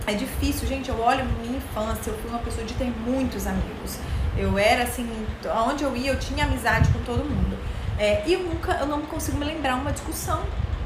[0.06, 0.90] É difícil, gente.
[0.90, 3.98] Eu olho minha infância, eu fui uma pessoa de ter muitos amigos.
[4.36, 5.08] Eu era assim,
[5.66, 7.58] onde eu ia, eu tinha amizade com todo mundo.
[7.98, 10.42] É, e eu nunca, eu não consigo me lembrar uma discussão.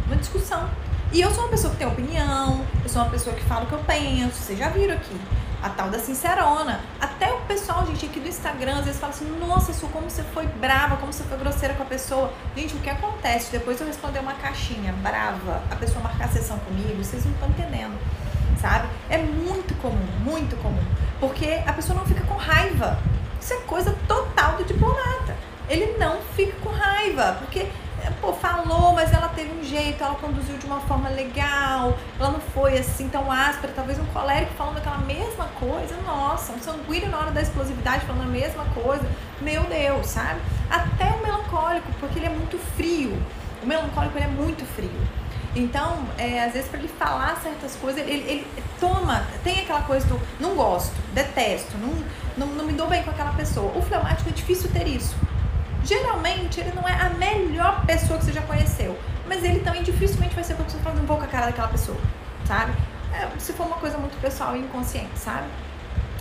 [0.06, 0.70] Uma discussão.
[1.12, 3.66] E eu sou uma pessoa que tem opinião, eu sou uma pessoa que fala o
[3.66, 5.16] que eu penso, vocês já viram aqui.
[5.62, 6.80] A tal da sincerona.
[7.00, 10.22] Até o pessoal, gente, aqui do Instagram, às vezes fala assim, nossa, Su, como você
[10.22, 12.32] foi brava, como você foi grosseira com a pessoa.
[12.54, 13.50] Gente, o que acontece?
[13.50, 17.48] Depois eu responder uma caixinha brava, a pessoa marcar a sessão comigo, vocês não estão
[17.48, 17.98] entendendo.
[18.60, 18.88] sabe?
[19.08, 20.84] É muito comum, muito comum.
[21.18, 22.98] Porque a pessoa não fica com raiva.
[23.40, 25.34] Isso é coisa total do diplomata.
[25.68, 27.66] Ele não fica com raiva, porque
[28.20, 32.40] pô, falou, mas ela teve um jeito, ela conduziu de uma forma legal, ela não
[32.40, 37.18] foi assim tão áspera, talvez um colérico falando aquela mesma coisa, nossa, um sanguíneo na
[37.18, 39.04] hora da explosividade falando a mesma coisa,
[39.40, 40.40] meu Deus, sabe?
[40.70, 43.20] Até o melancólico, porque ele é muito frio.
[43.62, 44.90] O melancólico ele é muito frio.
[45.54, 48.46] Então, é, às vezes, para ele falar certas coisas, ele, ele,
[48.78, 51.94] toma, tem aquela coisa do não gosto, detesto, não,
[52.36, 53.72] não, não me dou bem com aquela pessoa.
[53.74, 55.16] O fleumático é difícil ter isso
[55.86, 58.98] geralmente ele não é a melhor pessoa que você já conheceu.
[59.26, 61.98] Mas ele também dificilmente vai ser pra você falar um pouco a cara daquela pessoa,
[62.44, 62.72] sabe?
[63.12, 65.46] É, se for uma coisa muito pessoal e inconsciente, sabe?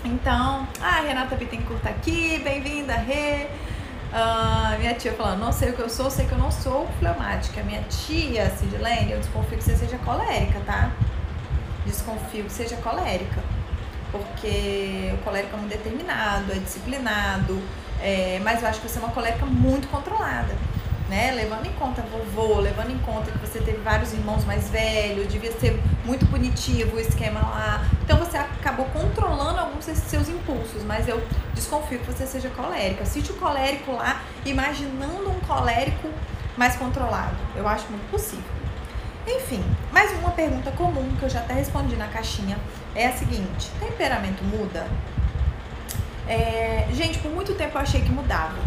[0.03, 3.47] Então, ah, Renata Bittencourt tá aqui, bem-vinda, Rê.
[4.13, 6.87] Uh, minha tia falando, não sei o que eu sou, sei que eu não sou
[6.99, 7.61] fleumática.
[7.63, 10.91] Minha tia, Sidlene, eu desconfio que você seja colérica, tá?
[11.85, 13.43] Desconfio que seja colérica.
[14.11, 17.61] Porque o colérico é muito determinado, é disciplinado,
[18.05, 20.53] é, mas eu acho que você é uma colérica muito controlada.
[21.09, 21.31] Né?
[21.31, 25.51] Levando em conta vovô, levando em conta que você teve vários irmãos mais velhos, devia
[25.51, 27.83] ser muito punitivo o esquema lá.
[28.03, 31.19] Então você acabou controlando alguns desses seus impulsos, mas eu
[31.55, 33.01] desconfio que você seja colérica.
[33.01, 36.07] Assiste o colérico lá, imaginando um colérico
[36.55, 37.35] mais controlado.
[37.55, 38.45] Eu acho muito possível.
[39.27, 42.57] Enfim, mais uma pergunta comum que eu já até respondi na caixinha
[42.93, 44.87] é a seguinte: temperamento muda?
[46.27, 48.57] É, gente, por muito tempo eu achei que mudava,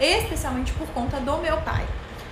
[0.00, 1.84] especialmente por conta do meu pai.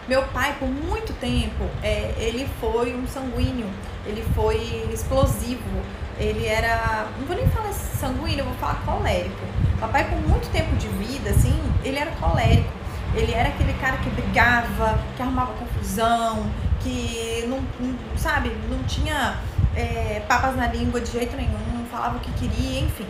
[0.09, 3.69] Meu pai, por muito tempo, é, ele foi um sanguíneo,
[4.05, 4.57] ele foi
[4.93, 5.83] explosivo,
[6.19, 7.07] ele era.
[7.19, 9.47] Não vou nem falar sanguíneo, vou falar colérico.
[9.79, 12.83] Papai, por muito tempo de vida, assim, ele era colérico.
[13.15, 16.47] Ele era aquele cara que brigava, que arrumava confusão,
[16.81, 19.39] que não, não sabe, não tinha
[19.77, 23.07] é, papas na língua de jeito nenhum, falava o que queria, enfim.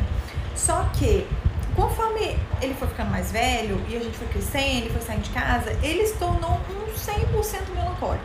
[0.56, 1.26] Só que
[1.74, 5.30] Conforme ele foi ficando mais velho e a gente foi crescendo, ele foi saindo de
[5.30, 8.24] casa, ele se tornou um 100% melancólico.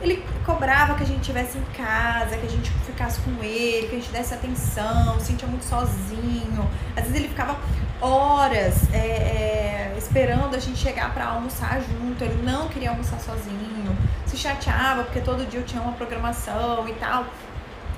[0.00, 3.96] Ele cobrava que a gente estivesse em casa, que a gente ficasse com ele, que
[3.96, 6.68] a gente desse atenção, se sentia muito sozinho.
[6.96, 7.58] Às vezes ele ficava
[8.00, 13.96] horas é, é, esperando a gente chegar para almoçar junto, ele não queria almoçar sozinho,
[14.24, 17.26] se chateava porque todo dia eu tinha uma programação e tal,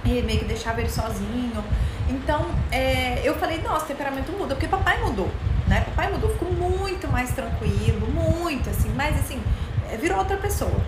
[0.04, 1.64] e meio que deixava ele sozinho.
[2.08, 5.30] Então, é, eu falei, nossa, temperamento muda, porque papai mudou,
[5.66, 5.80] né?
[5.80, 9.42] Papai mudou, ficou muito mais tranquilo, muito assim, mas assim,
[9.90, 10.80] é, virou outra pessoa.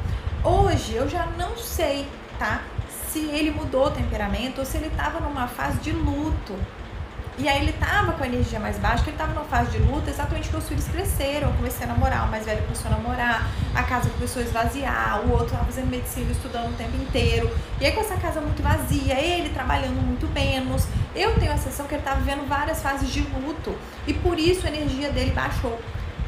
[0.43, 2.07] Hoje eu já não sei,
[2.39, 2.63] tá?
[3.11, 6.55] Se ele mudou o temperamento ou se ele tava numa fase de luto,
[7.37, 9.79] e aí ele tava com a energia mais baixa, que ele tava numa fase de
[9.79, 12.95] luta, exatamente porque os filhos cresceram, eu comecei a namorar, o mais velho começou a
[12.95, 17.51] namorar, a casa começou a esvaziar, o outro tava fazendo medicina, estudando o tempo inteiro.
[17.81, 21.87] E aí com essa casa muito vazia, ele trabalhando muito menos, eu tenho a sensação
[21.87, 25.81] que ele tava vivendo várias fases de luto e por isso a energia dele baixou.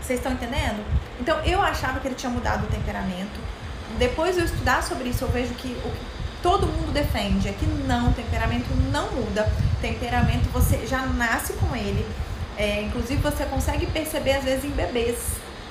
[0.02, 0.84] Vocês estão entendendo?
[1.20, 3.40] Então eu achava que ele tinha mudado o temperamento.
[3.96, 7.52] Depois de eu estudar sobre isso, eu vejo que o que todo mundo defende é
[7.52, 9.50] que não, temperamento não muda.
[9.80, 12.06] Temperamento você já nasce com ele.
[12.56, 15.16] É, inclusive você consegue perceber às vezes em bebês.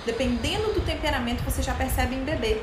[0.05, 2.61] Dependendo do temperamento, você já percebe em bebê.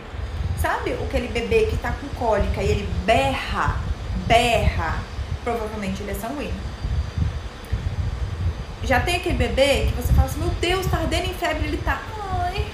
[0.61, 3.81] Sabe aquele bebê que tá com cólica e ele berra,
[4.29, 5.01] berra,
[5.43, 6.55] provavelmente ele é sanguíneo.
[8.85, 11.79] Já tem aquele bebê que você fala assim, meu Deus, tá ardendo em febre, ele
[11.79, 12.01] tá,
[12.45, 12.67] ai,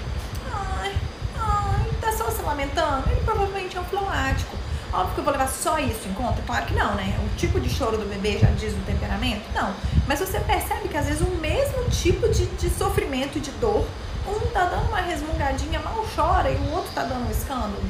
[0.51, 0.93] ai,
[1.39, 3.09] ai, tá só se lamentando.
[3.09, 4.55] Ele provavelmente é um fleumático.
[4.91, 6.41] Óbvio que eu vou levar só isso em conta?
[6.47, 7.15] Claro que não, né?
[7.23, 9.43] O tipo de choro do bebê já diz o temperamento?
[9.53, 9.73] Não.
[10.07, 13.85] Mas você percebe que às vezes o mesmo tipo de, de sofrimento e de dor,
[14.27, 17.83] um tá dando uma resmungadinha, mal chora, e o outro tá dando um escândalo.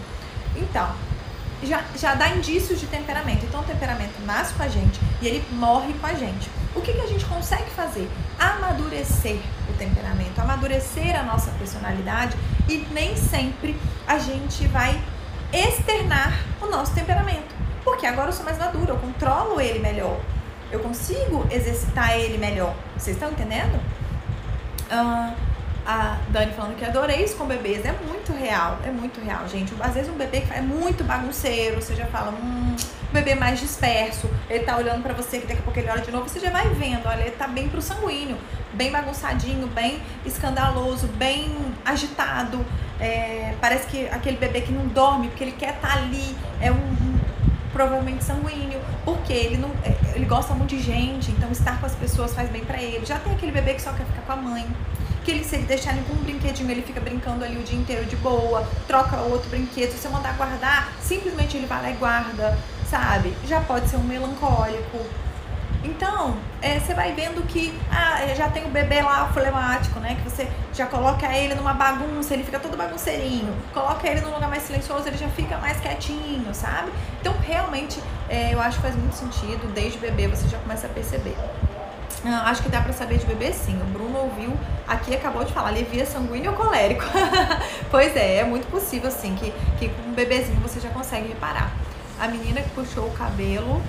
[0.55, 0.93] Então,
[1.63, 3.45] já, já dá indícios de temperamento.
[3.45, 6.49] Então, o temperamento nasce com a gente e ele morre com a gente.
[6.75, 8.09] O que, que a gente consegue fazer?
[8.37, 15.01] Amadurecer o temperamento, amadurecer a nossa personalidade e nem sempre a gente vai
[15.53, 17.55] externar o nosso temperamento.
[17.83, 20.19] Porque agora eu sou mais madura, eu controlo ele melhor.
[20.71, 22.75] Eu consigo exercitar ele melhor.
[22.95, 23.79] Vocês estão entendendo?
[24.91, 25.33] Uh,
[25.89, 27.83] a Dani falando que adorei isso com bebês.
[27.83, 29.73] É muito real, é muito real, gente.
[29.79, 32.75] Às vezes um bebê que é muito bagunceiro, você já fala, hum,
[33.09, 36.01] um bebê mais disperso, ele tá olhando para você, que daqui a pouco ele olha
[36.01, 38.37] de novo, você já vai vendo, olha, ele tá bem pro sanguíneo,
[38.73, 41.51] bem bagunçadinho, bem escandaloso, bem
[41.83, 42.63] agitado.
[42.99, 46.71] É, parece que aquele bebê que não dorme porque ele quer estar tá ali é
[46.71, 47.19] um, um,
[47.73, 51.95] provavelmente sanguíneo, porque ele não é, ele gosta muito de gente, então estar com as
[51.95, 53.03] pessoas faz bem para ele.
[53.07, 54.67] Já tem aquele bebê que só quer ficar com a mãe,
[55.23, 57.77] que ele se ele deixar ele com um brinquedinho, ele fica brincando ali o dia
[57.77, 61.93] inteiro de boa, troca outro brinquedo, se você mandar guardar, simplesmente ele vai lá e
[61.93, 62.57] guarda,
[62.89, 63.33] sabe?
[63.45, 65.05] Já pode ser um melancólico.
[65.81, 70.15] Então, é, você vai vendo que ah, já tem o bebê lá flemático, né?
[70.15, 73.55] Que você já coloca ele numa bagunça, ele fica todo bagunceirinho.
[73.73, 76.91] Coloca ele num lugar mais silencioso, ele já fica mais quietinho, sabe?
[77.21, 79.73] Então, realmente, é, eu acho que faz muito sentido.
[79.73, 81.35] Desde bebê você já começa a perceber.
[82.25, 83.79] Ah, acho que dá pra saber de bebê sim.
[83.81, 84.53] O Bruno ouviu
[84.87, 87.05] aqui acabou de falar, alivia sanguíneo ou colérico.
[87.91, 91.71] pois é, é muito possível sim que, que com um bebezinho você já consegue reparar.
[92.19, 93.81] A menina que puxou o cabelo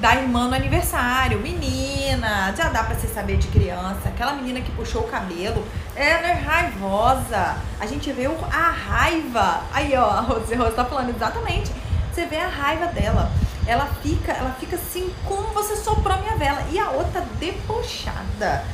[0.00, 1.38] da irmã no aniversário.
[1.38, 4.08] Menina, já dá pra você saber de criança.
[4.08, 7.56] Aquela menina que puxou o cabelo, ela é raivosa.
[7.78, 9.60] A gente vê a raiva.
[9.72, 11.70] Aí, ó, a Rose, Rose tá falando exatamente.
[12.12, 13.30] Você vê a raiva dela.
[13.70, 16.60] Ela fica, ela fica assim, como você soprou minha vela.
[16.72, 18.64] E a outra debochada.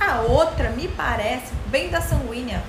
[0.00, 2.62] A outra me parece bem da sanguínea,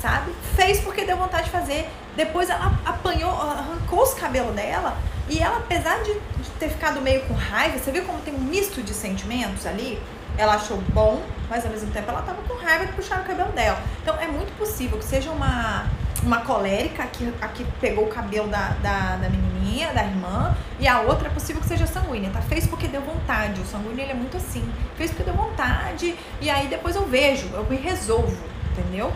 [0.00, 0.32] sabe?
[0.54, 1.90] Fez porque deu vontade de fazer.
[2.16, 4.96] Depois ela apanhou, arrancou os cabelos dela
[5.28, 8.38] e ela, apesar de, de ter ficado meio com raiva, você viu como tem um
[8.38, 10.00] misto de sentimentos ali?
[10.38, 11.20] Ela achou bom,
[11.50, 13.82] mas ao mesmo tempo ela tava com raiva de puxar o cabelo dela.
[14.02, 15.86] Então é muito possível que seja uma,
[16.24, 20.88] uma colérica que, a que pegou o cabelo da, da, da menininha, da irmã, e
[20.88, 22.40] a outra é possível que seja sanguínea, tá?
[22.42, 23.60] Fez porque deu vontade.
[23.60, 24.68] O sanguíneo ele é muito assim.
[24.96, 28.36] Fez porque deu vontade, e aí depois eu vejo, eu me resolvo,
[28.72, 29.12] entendeu?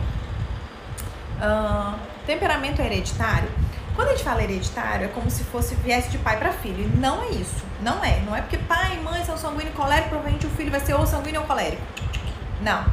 [1.41, 3.49] Uh, temperamento hereditário.
[3.95, 6.85] Quando a gente fala hereditário, é como se fosse viesse de pai para filho.
[6.85, 7.65] E não é isso.
[7.83, 8.21] Não é.
[8.21, 10.95] Não é porque pai e mãe são sanguíneo e colérico, provavelmente o filho vai ser
[10.95, 11.83] ou sanguíneo ou colérico.
[12.63, 12.85] Não.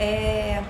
[0.00, 0.60] É,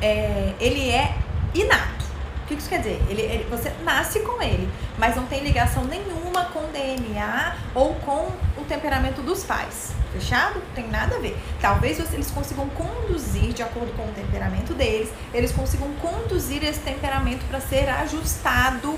[0.00, 1.15] é, ele é
[1.62, 2.06] inato.
[2.44, 3.02] O que isso quer dizer?
[3.08, 8.30] Ele, ele, você nasce com ele, mas não tem ligação nenhuma com DNA ou com
[8.56, 9.92] o temperamento dos pais.
[10.12, 10.62] Fechado?
[10.72, 11.36] Tem nada a ver.
[11.60, 17.44] Talvez eles consigam conduzir de acordo com o temperamento deles, eles consigam conduzir esse temperamento
[17.48, 18.96] para ser ajustado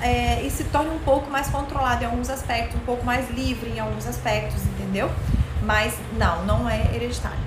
[0.00, 3.70] é, e se torne um pouco mais controlado em alguns aspectos, um pouco mais livre
[3.70, 5.10] em alguns aspectos, entendeu?
[5.62, 7.38] Mas não, não é hereditário.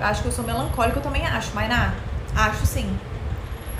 [0.00, 1.92] Eu acho que eu sou melancólica, eu também acho, mas na
[2.34, 2.96] acho sim.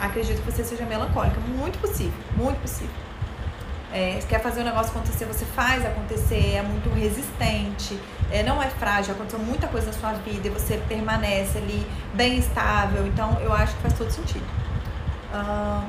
[0.00, 2.94] Acredito que você seja melancólica, muito possível, muito possível.
[3.92, 7.98] É, quer fazer o negócio acontecer, você faz acontecer, é muito resistente,
[8.30, 12.38] é, não é frágil, aconteceu muita coisa na sua vida e você permanece ali bem
[12.38, 14.44] estável, então eu acho que faz todo sentido.
[15.32, 15.84] Uh,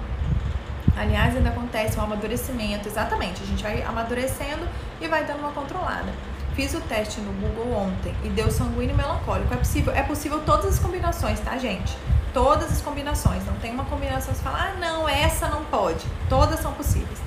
[0.95, 4.65] aliás, ainda acontece um amadurecimento, exatamente, a gente vai amadurecendo
[5.01, 6.07] e vai dando uma controlada.
[6.55, 9.53] Fiz o teste no Google ontem e deu sanguíneo melancólico.
[9.53, 11.95] É possível, é possível todas as combinações, tá, gente?
[12.33, 13.45] Todas as combinações.
[13.45, 16.05] Não tem uma combinação que fala, ah, não, essa não pode.
[16.27, 17.19] Todas são possíveis.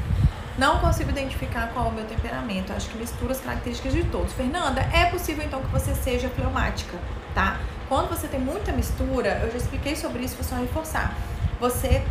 [0.58, 2.72] Não consigo identificar qual é o meu temperamento.
[2.72, 4.32] Acho que mistura as características de todos.
[4.32, 6.96] Fernanda, é possível então que você seja fleumática,
[7.34, 7.58] tá?
[7.88, 11.14] Quando você tem muita mistura, eu já expliquei sobre isso, vou só reforçar.
[11.58, 12.04] Você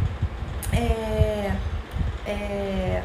[0.74, 1.56] é,
[2.26, 3.04] é,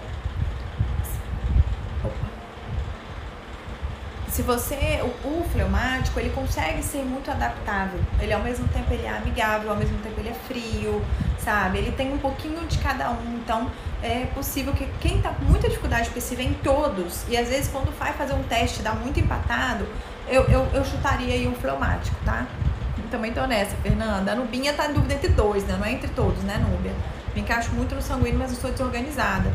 [4.37, 7.99] se você o, o, fleumático ele consegue ser muito adaptável.
[8.21, 11.03] Ele ao mesmo tempo ele é amigável ao mesmo tempo ele é frio
[11.39, 11.79] sabe?
[11.79, 13.41] Ele tem um pouquinho de cada um.
[13.43, 13.71] Então
[14.03, 17.25] é possível que quem tá com muita dificuldade vê em todos.
[17.31, 19.89] E às vezes quando vai fazer um teste dá muito empatado
[20.29, 22.47] eu, eu, eu chutaria aí um fleumático tá?
[23.11, 24.33] Também tô nessa Fernanda.
[24.33, 25.77] A Nubinha tá em dúvida entre dois né?
[25.79, 26.93] Não é entre todos né Núbia?
[27.35, 29.51] Me encaixo muito no sanguíneo mas eu sou desorganizada.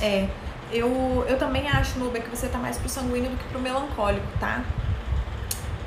[0.00, 0.28] É
[0.72, 4.26] eu, eu também acho, Nuba, que você tá mais pro sanguíneo do que pro melancólico,
[4.38, 4.64] tá?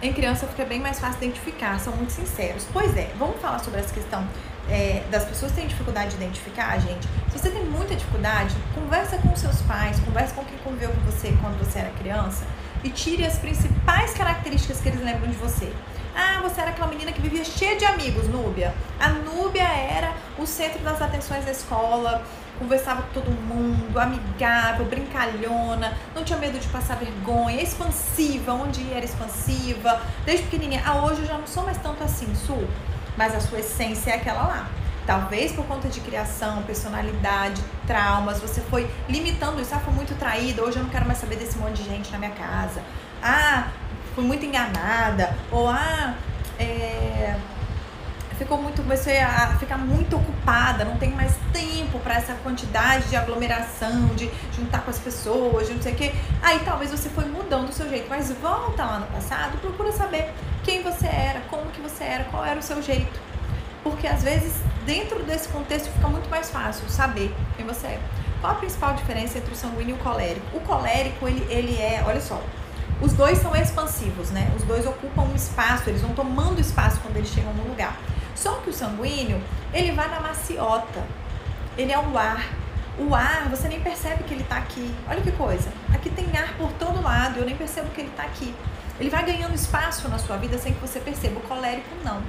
[0.02, 2.66] Em criança fica bem mais fácil identificar, são muito sinceros.
[2.72, 4.26] Pois é, vamos falar sobre essa questão
[4.70, 7.06] é, das pessoas que têm dificuldade de identificar, gente.
[7.30, 11.36] Se você tem muita dificuldade, conversa com seus pais, conversa com quem conviveu com você
[11.42, 12.46] quando você era criança
[12.84, 15.72] e tire as principais características que eles lembram de você.
[16.16, 18.74] Ah, você era aquela menina que vivia cheia de amigos, Núbia.
[19.00, 22.24] A Núbia era o centro das atenções da escola,
[22.60, 29.06] conversava com todo mundo, amigável, brincalhona, não tinha medo de passar vergonha, expansiva, onde era
[29.06, 30.84] expansiva, desde pequenininha.
[30.86, 32.68] Ah, hoje eu já não sou mais tanto assim, Sul,
[33.18, 34.68] mas a sua essência é aquela lá.
[35.08, 39.74] Talvez por conta de criação, personalidade, traumas, você foi limitando isso.
[39.74, 42.20] Ah, fui muito traída, hoje eu não quero mais saber desse monte de gente na
[42.20, 42.84] minha casa.
[43.24, 43.70] Ah,
[44.14, 45.36] fui muito enganada.
[45.52, 46.14] Ou, ah,
[46.60, 47.36] é
[48.40, 53.18] ficou muito, comecei a ficar muito ocupada, não tenho mais tempo para essa quantidade de
[53.18, 56.14] aglomeração, de juntar com as pessoas, de não sei o quê.
[56.42, 60.34] Aí talvez você foi mudando o seu jeito, mas volta lá no passado, procura saber
[60.64, 63.20] quem você era, como que você era, qual era o seu jeito.
[63.84, 64.54] Porque às vezes,
[64.86, 68.00] dentro desse contexto, fica muito mais fácil saber quem você é.
[68.40, 70.58] Qual a principal diferença entre o sanguíneo e o colérico?
[70.58, 72.42] O colérico, ele, ele é, olha só,
[73.02, 74.50] os dois são expansivos, né?
[74.56, 77.98] Os dois ocupam um espaço, eles vão tomando espaço quando eles chegam no lugar.
[78.42, 79.42] Só que o sanguíneo,
[79.74, 81.04] ele vai na maciota.
[81.78, 82.46] Ele é o ar.
[82.98, 84.96] O ar, você nem percebe que ele está aqui.
[85.10, 85.70] Olha que coisa.
[85.94, 88.56] Aqui tem ar por todo lado, eu nem percebo que ele está aqui.
[88.98, 91.38] Ele vai ganhando espaço na sua vida sem que você perceba.
[91.38, 92.22] O colérico não.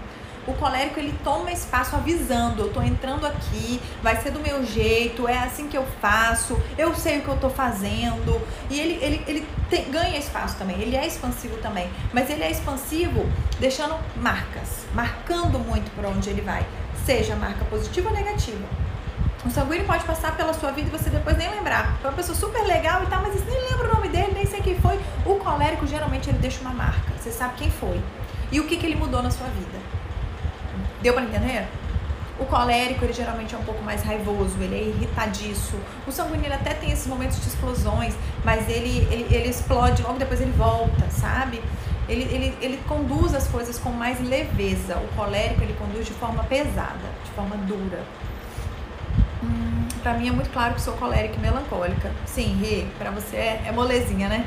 [0.50, 5.28] O colérico ele toma espaço avisando, eu tô entrando aqui, vai ser do meu jeito,
[5.28, 8.44] é assim que eu faço, eu sei o que eu tô fazendo.
[8.68, 11.88] E ele, ele, ele tem, ganha espaço também, ele é expansivo também.
[12.12, 13.24] Mas ele é expansivo
[13.60, 16.66] deixando marcas, marcando muito por onde ele vai,
[17.06, 18.66] seja marca positiva ou negativa.
[19.46, 21.96] O sanguíneo pode passar pela sua vida e você depois nem lembrar.
[22.02, 24.60] Foi uma pessoa super legal e tal, mas nem lembra o nome dele, nem sei
[24.60, 24.98] quem foi.
[25.24, 27.12] O colérico geralmente ele deixa uma marca.
[27.16, 28.02] Você sabe quem foi
[28.50, 29.99] e o que, que ele mudou na sua vida.
[31.02, 31.66] Deu para entender?
[32.38, 35.76] O colérico, ele geralmente é um pouco mais raivoso, ele é irritadiço.
[36.06, 40.18] O sanguíneo, ele até tem esses momentos de explosões, mas ele, ele, ele explode, logo
[40.18, 41.62] depois ele volta, sabe?
[42.08, 44.96] Ele, ele, ele conduz as coisas com mais leveza.
[44.96, 48.02] O colérico, ele conduz de forma pesada, de forma dura.
[49.42, 52.10] Hum, para mim é muito claro que sou colérica e melancólica.
[52.24, 54.46] Sim, Rê, para você é, é molezinha, né?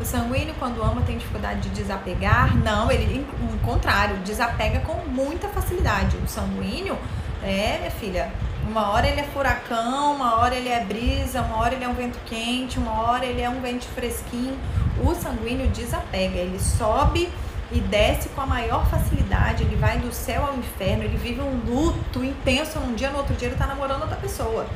[0.00, 2.56] O sanguíneo, quando ama, tem dificuldade de desapegar?
[2.56, 6.16] Não, ele, o contrário, desapega com muita facilidade.
[6.16, 6.98] O sanguíneo,
[7.42, 8.32] é, minha filha,
[8.66, 11.94] uma hora ele é furacão, uma hora ele é brisa, uma hora ele é um
[11.94, 14.56] vento quente, uma hora ele é um vento fresquinho.
[15.04, 17.28] O sanguíneo desapega, ele sobe
[17.70, 21.60] e desce com a maior facilidade, ele vai do céu ao inferno, ele vive um
[21.66, 24.66] luto intenso num dia, no outro dia ele tá namorando outra pessoa.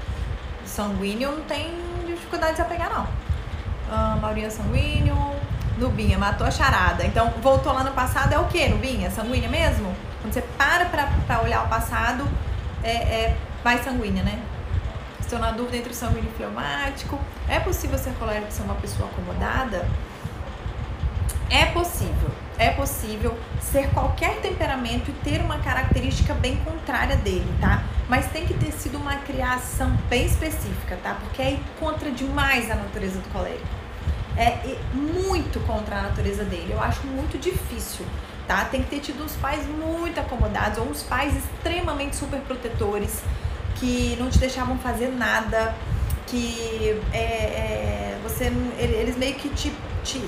[0.64, 1.70] O sanguíneo não tem
[2.06, 3.25] dificuldade de desapegar, não.
[3.90, 5.16] Ah, Maurinha sanguíneo,
[5.78, 7.04] Nubinha, matou a charada.
[7.04, 9.10] Então, voltou lá no passado, é o que, Nubinha?
[9.10, 9.94] Sanguínea mesmo?
[10.20, 12.26] Quando você para pra, pra olhar o passado,
[12.82, 14.40] é, é mais sanguínea, né?
[15.20, 17.18] Estou na dúvida entre o sanguíneo e fleumático.
[17.48, 19.88] É possível ser colérico ser uma pessoa acomodada?
[21.50, 22.30] É possível.
[22.58, 27.84] É possível ser qualquer temperamento e ter uma característica bem contrária dele, tá?
[28.08, 31.14] Mas tem que ter sido uma criação bem específica, tá?
[31.20, 33.66] Porque aí contra demais a natureza do colérico.
[34.36, 36.72] É muito contra a natureza dele.
[36.72, 38.04] Eu acho muito difícil,
[38.46, 38.64] tá?
[38.66, 43.22] Tem que ter tido uns pais muito acomodados ou uns pais extremamente super protetores
[43.76, 45.74] que não te deixavam fazer nada,
[46.26, 48.46] que é, é, você
[48.78, 49.72] eles meio que te,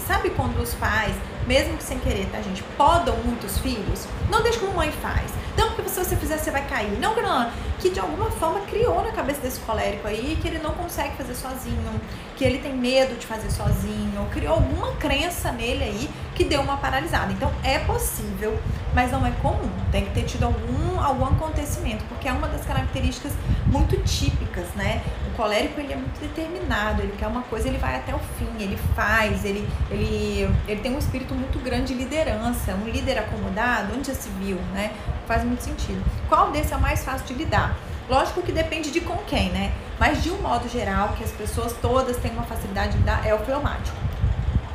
[0.07, 1.15] sabe quando os pais
[1.49, 2.63] mesmo que sem querer, tá, gente?
[2.77, 4.07] Podam muitos filhos.
[4.31, 5.33] Não deixe como mãe faz.
[5.57, 6.91] Não porque se você fizer, você vai cair.
[7.01, 10.73] Não, não, que de alguma forma criou na cabeça desse colérico aí que ele não
[10.73, 12.01] consegue fazer sozinho,
[12.37, 16.77] que ele tem medo de fazer sozinho, criou alguma crença nele aí que deu uma
[16.77, 17.33] paralisada.
[17.33, 18.59] Então é possível,
[18.95, 19.71] mas não é comum.
[19.91, 23.33] Tem que ter tido algum, algum acontecimento, porque é uma das características
[23.67, 25.03] muito típicas, né?
[25.39, 28.77] Colérico ele é muito determinado, ele quer uma coisa, ele vai até o fim, ele
[28.97, 34.09] faz, ele, ele, ele tem um espírito muito grande de liderança, um líder acomodado, onde
[34.09, 34.93] já se viu, né?
[35.29, 36.05] Faz muito sentido.
[36.29, 37.77] Qual desse é o mais fácil de lidar?
[38.09, 39.71] Lógico que depende de com quem, né?
[39.97, 43.33] Mas de um modo geral, que as pessoas todas têm uma facilidade de lidar, é
[43.33, 43.97] o fleumático.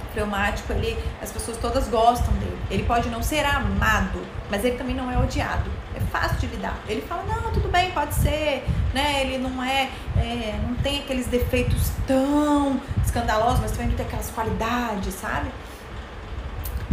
[0.07, 2.57] O fleumático, ele, as pessoas todas gostam dele.
[2.72, 5.70] Ele pode não ser amado, mas ele também não é odiado.
[5.95, 6.77] É fácil de lidar.
[6.87, 9.21] Ele fala, não, tudo bem, pode ser, né?
[9.21, 14.29] Ele não é, é não tem aqueles defeitos tão escandalosos, mas também não tem aquelas
[14.31, 15.49] qualidades, sabe?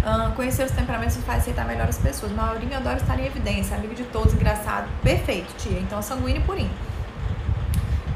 [0.00, 2.32] Uh, conhecer os temperamentos faz aceitar melhor as pessoas.
[2.32, 4.88] Maurinho adora estar em evidência, amigo de todos, engraçado.
[5.02, 5.78] Perfeito, tia.
[5.78, 6.70] Então, sanguíneo e purinho.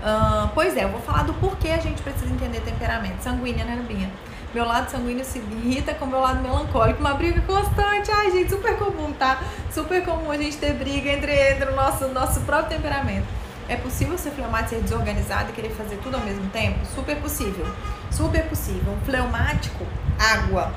[0.03, 3.22] Uh, pois é, eu vou falar do porquê a gente precisa entender temperamento.
[3.22, 4.11] Sanguínea, né, Nubinha?
[4.55, 7.01] Meu lado sanguíneo se irrita com meu lado melancólico.
[7.01, 8.09] Uma briga constante.
[8.13, 9.43] Ai, gente, super comum, tá?
[9.73, 13.27] Super comum a gente ter briga entre, entre o nosso, nosso próprio temperamento.
[13.69, 16.79] É possível ser fleumático, ser desorganizado e querer fazer tudo ao mesmo tempo?
[16.95, 17.67] Super possível.
[18.13, 18.93] Super possível.
[18.93, 19.85] Um fleumático,
[20.21, 20.73] água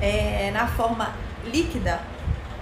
[0.00, 1.12] é, na forma
[1.44, 2.00] líquida,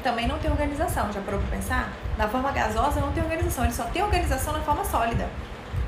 [0.03, 1.12] também não tem organização.
[1.12, 1.93] Já parou pra pensar?
[2.17, 5.29] Na forma gasosa não tem organização, ele só tem organização na forma sólida.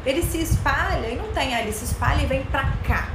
[0.05, 3.09] Ele se espalha e não tem, ele se espalha e vem pra cá.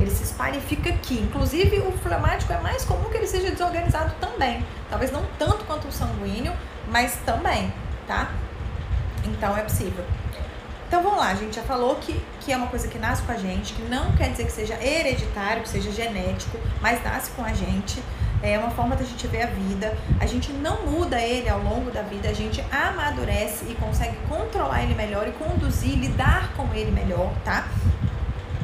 [0.00, 1.20] Ele se espalha e fica aqui.
[1.20, 4.64] Inclusive, o fleumático é mais comum que ele seja desorganizado também.
[4.88, 6.52] Talvez não tanto quanto o sanguíneo,
[6.88, 7.72] mas também,
[8.06, 8.30] tá?
[9.24, 10.04] Então é possível.
[10.90, 13.30] Então vamos lá, a gente já falou que, que é uma coisa que nasce com
[13.30, 17.44] a gente, que não quer dizer que seja hereditário, que seja genético, mas nasce com
[17.44, 18.02] a gente.
[18.42, 19.96] É uma forma da gente ver a vida.
[20.18, 24.82] A gente não muda ele ao longo da vida, a gente amadurece e consegue controlar
[24.82, 27.68] ele melhor e conduzir, lidar com ele melhor, tá?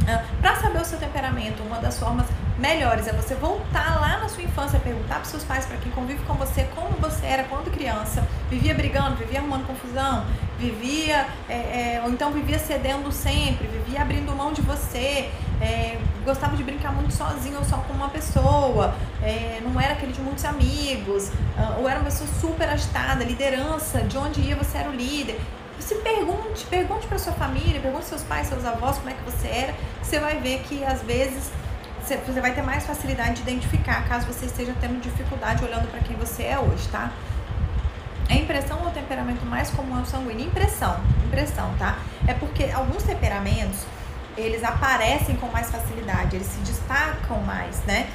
[0.08, 2.26] Ah, para saber o seu temperamento, uma das formas
[2.58, 6.22] melhores é você voltar lá na sua infância, perguntar para seus pais, para quem convive
[6.24, 8.26] com você, como você era quando criança.
[8.48, 10.24] Vivia brigando, vivia arrumando confusão,
[10.58, 11.54] vivia, é,
[11.96, 15.30] é, ou então vivia cedendo sempre, vivia abrindo mão de você,
[15.60, 20.12] é, gostava de brincar muito sozinho ou só com uma pessoa, é, não era aquele
[20.12, 24.78] de muitos amigos, ah, ou era uma pessoa super agitada, liderança, de onde ia você
[24.78, 25.40] era o líder.
[25.78, 29.48] Se pergunte, pergunte para sua família, pergunte seus pais, seus avós como é que você
[29.48, 31.50] era, você vai ver que às vezes
[32.24, 36.16] você vai ter mais facilidade de identificar caso você esteja tendo dificuldade olhando para quem
[36.16, 37.10] você é hoje, tá?
[38.28, 40.46] A impressão ou temperamento mais comum é sanguíneo?
[40.46, 41.98] Impressão, impressão, tá?
[42.26, 43.80] É porque alguns temperamentos,
[44.36, 48.08] eles aparecem com mais facilidade, eles se destacam mais, né?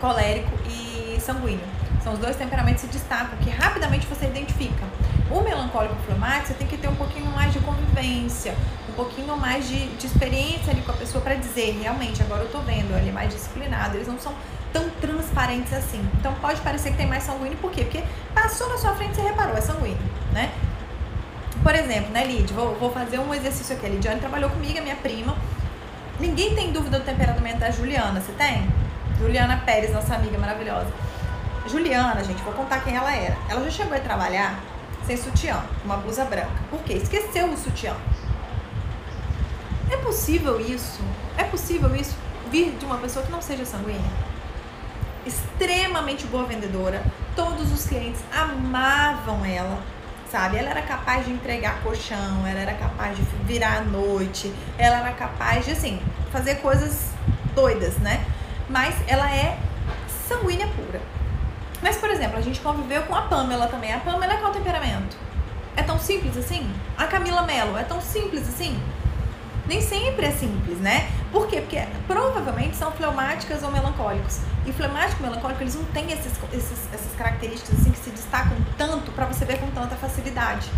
[0.00, 1.83] Colérico e sanguíneo.
[2.02, 4.84] São os dois temperamentos que se destacam, que rapidamente você identifica.
[5.30, 8.54] O melancólico fleumático, você tem que ter um pouquinho mais de convivência,
[8.88, 12.50] um pouquinho mais de, de experiência ali com a pessoa para dizer, realmente, agora eu
[12.50, 14.32] tô vendo, ele é mais disciplinado, eles não são
[14.72, 16.06] tão transparentes assim.
[16.18, 17.84] Então pode parecer que tem mais sanguíneo, por quê?
[17.84, 19.98] Porque passou na sua frente, você reparou, é sanguíneo,
[20.32, 20.52] né?
[21.62, 23.86] Por exemplo, né, Lid, vou, vou fazer um exercício aqui.
[23.86, 25.34] A Lidiane trabalhou comigo, a minha prima.
[26.20, 28.68] Ninguém tem dúvida do temperamento da Juliana, você tem?
[29.18, 30.88] Juliana Pérez, nossa amiga maravilhosa.
[31.66, 33.36] Juliana, gente, vou contar quem ela era.
[33.48, 34.60] Ela já chegou a trabalhar
[35.06, 36.52] sem sutiã, uma blusa branca.
[36.70, 36.94] Por quê?
[36.94, 37.96] Esqueceu o sutiã.
[39.90, 41.00] É possível isso?
[41.36, 42.16] É possível isso
[42.50, 44.10] vir de uma pessoa que não seja sanguínea?
[45.26, 47.02] Extremamente boa vendedora,
[47.34, 49.82] todos os clientes amavam ela,
[50.30, 50.58] sabe?
[50.58, 55.12] Ela era capaz de entregar colchão, ela era capaz de virar à noite, ela era
[55.12, 56.00] capaz de, assim,
[56.30, 57.10] fazer coisas
[57.54, 58.24] doidas, né?
[58.68, 59.58] Mas ela é
[60.28, 61.00] sanguínea pura.
[61.84, 63.92] Mas, por exemplo, a gente conviveu com a Pamela também.
[63.92, 65.18] A Pamela é qual temperamento?
[65.76, 66.66] É tão simples assim?
[66.96, 68.80] A Camila Mello é tão simples assim?
[69.66, 71.10] Nem sempre é simples, né?
[71.30, 71.60] Por quê?
[71.60, 74.40] Porque provavelmente são fleumáticas ou melancólicos.
[74.64, 78.56] E fleumático e melancólico, eles não têm esses, esses, essas características assim que se destacam
[78.78, 80.70] tanto para você ver com tanta facilidade.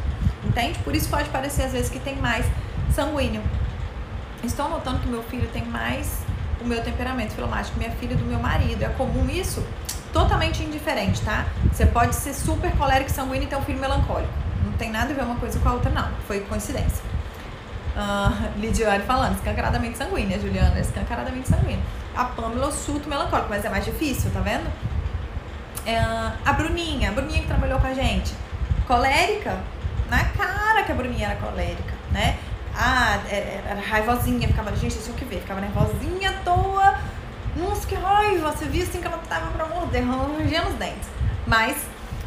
[0.44, 0.76] Entende?
[0.80, 2.44] Por isso pode parecer às vezes que tem mais
[2.92, 3.42] sanguíneo.
[4.42, 6.18] Estou notando que meu filho tem mais
[6.66, 8.82] meu temperamento fleumático, minha filha do meu marido.
[8.82, 9.64] É comum isso?
[10.16, 11.44] totalmente indiferente, tá?
[11.70, 14.32] Você pode ser super colérico sanguíneo e ter um filho melancólico.
[14.64, 16.08] Não tem nada a ver uma coisa com a outra, não.
[16.26, 17.04] Foi coincidência.
[17.96, 20.38] Uh, Lidiane falando, escancaradamente sanguínea.
[20.38, 21.80] Juliana, escancaradamente sanguínea.
[22.14, 24.66] A Pamela, surto melancólico, mas é mais difícil, tá vendo?
[24.66, 28.34] Uh, a Bruninha, a Bruninha que trabalhou com a gente.
[28.86, 29.56] Colérica?
[30.10, 32.36] Na cara que a Bruninha era colérica, né?
[32.76, 36.98] Ah, era, é, era raivosinha, ficava, gente, tinha que ver, ficava nervosinha à toa
[37.56, 38.52] nossa, que raiva!
[38.52, 41.08] Você via assim que ela tava pra morder, rangendo os dentes.
[41.46, 41.76] Mas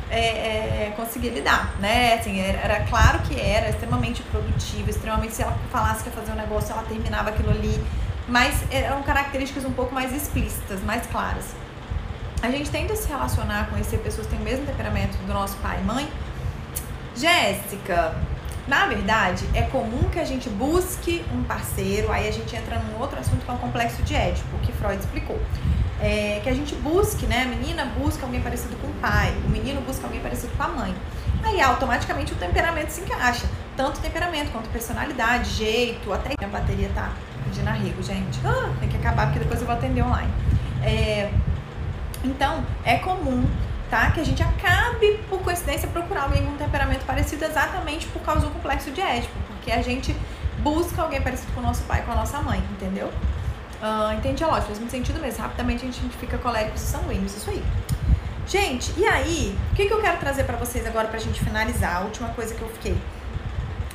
[0.10, 2.16] é, é, conseguia lidar, né?
[2.16, 6.32] Assim, era, era, claro que era extremamente produtiva, extremamente, se ela falasse que ia fazer
[6.32, 7.80] um negócio, ela terminava aquilo ali.
[8.28, 11.46] Mas eram características um pouco mais explícitas, mais claras.
[12.42, 15.58] A gente tende a se relacionar, conhecer pessoas que têm o mesmo temperamento do nosso
[15.58, 16.10] pai e mãe.
[17.16, 18.16] Jéssica,
[18.70, 23.00] na verdade, é comum que a gente busque um parceiro, aí a gente entra num
[23.00, 25.40] outro assunto que é o complexo de Édipo, que Freud explicou.
[26.00, 27.42] É, que a gente busque, né?
[27.42, 30.68] A menina busca alguém parecido com o pai, o menino busca alguém parecido com a
[30.68, 30.96] mãe.
[31.44, 33.48] Aí automaticamente o temperamento se encaixa.
[33.76, 37.12] Tanto temperamento quanto personalidade, jeito, até a bateria tá
[37.44, 38.40] pedindo arrego, gente.
[38.46, 40.32] Ah, tem que acabar porque depois eu vou atender online.
[40.84, 41.32] É,
[42.24, 43.46] então, é comum
[43.90, 44.12] tá?
[44.12, 48.42] Que a gente acabe, por coincidência, procurar alguém com um temperamento parecido exatamente por causa
[48.42, 50.16] do complexo de Édipo, porque a gente
[50.60, 53.12] busca alguém parecido com o nosso pai, com a nossa mãe, entendeu?
[53.82, 55.42] Uh, entendi a lógica, faz muito sentido mesmo.
[55.42, 57.64] Rapidamente a gente identifica coléricos e sanguíneos, isso aí.
[58.46, 61.98] Gente, e aí, o que, que eu quero trazer para vocês agora pra gente finalizar?
[61.98, 62.98] A última coisa que eu fiquei.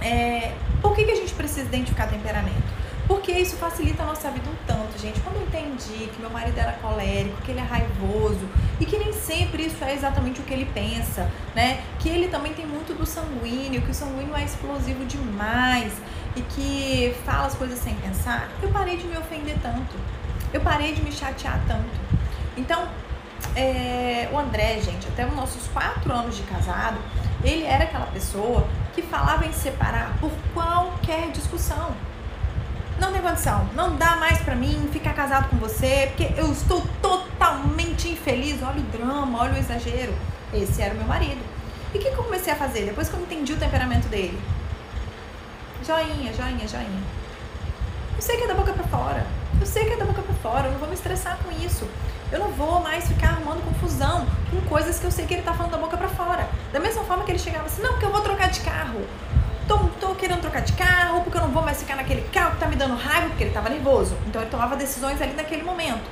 [0.01, 2.74] É, por que, que a gente precisa identificar temperamento?
[3.07, 5.21] Porque isso facilita a nossa vida um tanto, gente.
[5.21, 8.49] Quando eu entendi que meu marido era colérico, que ele é raivoso
[8.81, 11.83] e que nem sempre isso é exatamente o que ele pensa, né?
[11.99, 15.93] Que ele também tem muito do sanguíneo, que o sanguíneo é explosivo demais
[16.35, 19.95] e que fala as coisas sem pensar, eu parei de me ofender tanto.
[20.53, 22.01] Eu parei de me chatear tanto.
[22.57, 22.89] Então,
[23.55, 26.99] é, o André, gente, até os nossos quatro anos de casado,
[27.43, 31.93] ele era aquela pessoa que falava em separar por qualquer discussão
[32.99, 36.83] não tem condição, não dá mais para mim ficar casado com você, porque eu estou
[37.03, 38.63] totalmente infeliz.
[38.63, 40.15] Olha o drama, olha o exagero.
[40.53, 41.41] Esse era o meu marido.
[41.93, 44.39] E o que, eu comecei a fazer depois que eu entendi o temperamento dele?
[45.85, 47.03] Joinha, joinha, joinha.
[48.17, 49.27] Eu sei que é da boca para fora.
[49.61, 50.67] Eu sei que é da boca para fora.
[50.69, 51.89] Eu não vou me estressar com isso.
[52.33, 55.53] Eu não vou mais ficar arrumando confusão com coisas que eu sei que ele tá
[55.53, 56.49] falando da boca para fora.
[56.73, 59.01] Da mesma forma que ele chegava assim, não, porque eu vou trocar de carro
[59.67, 62.59] tô, tô querendo trocar de carro, porque eu não vou mais ficar naquele carro que
[62.59, 64.17] tá me dando raiva, porque ele tava nervoso.
[64.27, 66.05] Então ele tomava decisões ali naquele momento.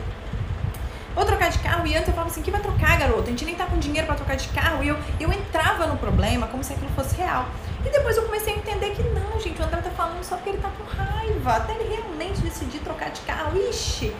[1.15, 3.23] Vou trocar de carro e antes eu falava assim, que vai trocar, garoto?
[3.23, 4.83] A gente nem tá com dinheiro para trocar de carro.
[4.83, 7.47] E eu, eu entrava no problema como se aquilo fosse real.
[7.85, 10.51] E depois eu comecei a entender que não, gente, o André tá falando só porque
[10.51, 11.57] ele tá com raiva.
[11.57, 13.59] Até ele realmente decidir trocar de carro.
[13.59, 14.15] Ixi!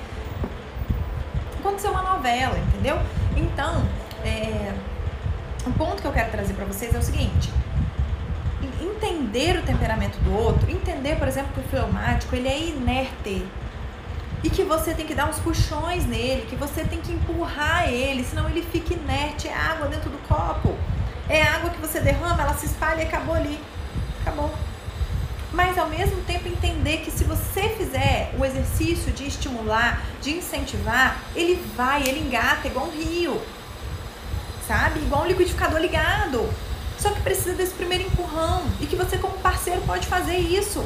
[1.61, 2.99] Aconteceu uma novela, entendeu?
[3.37, 3.83] Então,
[4.23, 4.75] é,
[5.65, 7.62] o ponto que eu quero trazer para vocês é o seguinte
[8.83, 13.47] entender o temperamento do outro, entender, por exemplo, que o fleumático ele é inerte
[14.43, 18.25] e que você tem que dar uns puxões nele, que você tem que empurrar ele,
[18.25, 20.77] senão ele fica inerte, é água dentro do copo.
[21.29, 23.59] É água que você derrama, ela se espalha e acabou ali.
[24.21, 24.53] Acabou.
[25.53, 31.23] Mas ao mesmo tempo entender que se você fizer o exercício de estimular, de incentivar,
[31.37, 33.41] ele vai, ele engata igual um rio.
[34.67, 35.01] Sabe?
[35.01, 36.49] Igual um liquidificador ligado.
[37.03, 40.85] Só que precisa desse primeiro empurrão e que você como parceiro pode fazer isso.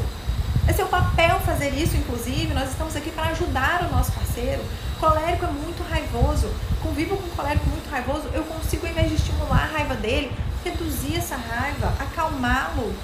[0.66, 2.54] É seu papel fazer isso, inclusive.
[2.54, 4.64] Nós estamos aqui para ajudar o nosso parceiro.
[4.98, 6.50] Colérico é muito raivoso.
[6.82, 10.32] Convivo com um colérico muito raivoso, eu consigo, ao invés de estimular a raiva dele,
[10.64, 12.94] reduzir essa raiva, acalmá-lo.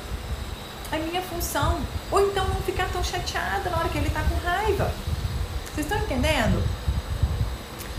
[0.91, 1.81] É minha função.
[2.11, 4.91] Ou então não ficar tão chateada na hora que ele está com raiva.
[5.67, 6.67] Vocês estão entendendo?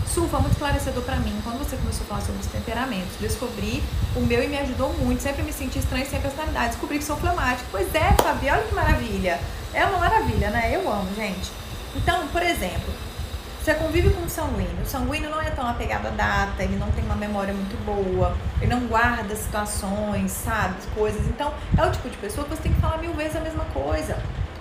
[0.06, 1.36] Sul foi muito esclarecedor para mim.
[1.42, 3.82] Quando você começou a falar sobre os temperamentos, descobri
[4.14, 5.22] o meu e me ajudou muito.
[5.22, 6.68] Sempre me senti estranho sem personalidade.
[6.68, 7.68] Descobri que sou fleumático.
[7.70, 9.40] Pois é, Fabi, olha que maravilha.
[9.72, 10.70] É uma maravilha, né?
[10.74, 11.50] Eu amo, gente.
[11.96, 12.92] Então, por exemplo,
[13.64, 14.82] você convive com um sanguíneo.
[14.82, 18.36] O sanguíneo não é tão apegado à data, ele não tem uma memória muito boa,
[18.60, 20.74] ele não guarda situações, sabe?
[20.94, 21.26] Coisas.
[21.28, 23.64] Então, é o tipo de pessoa que você tem que falar mil vezes a mesma
[23.72, 24.18] coisa.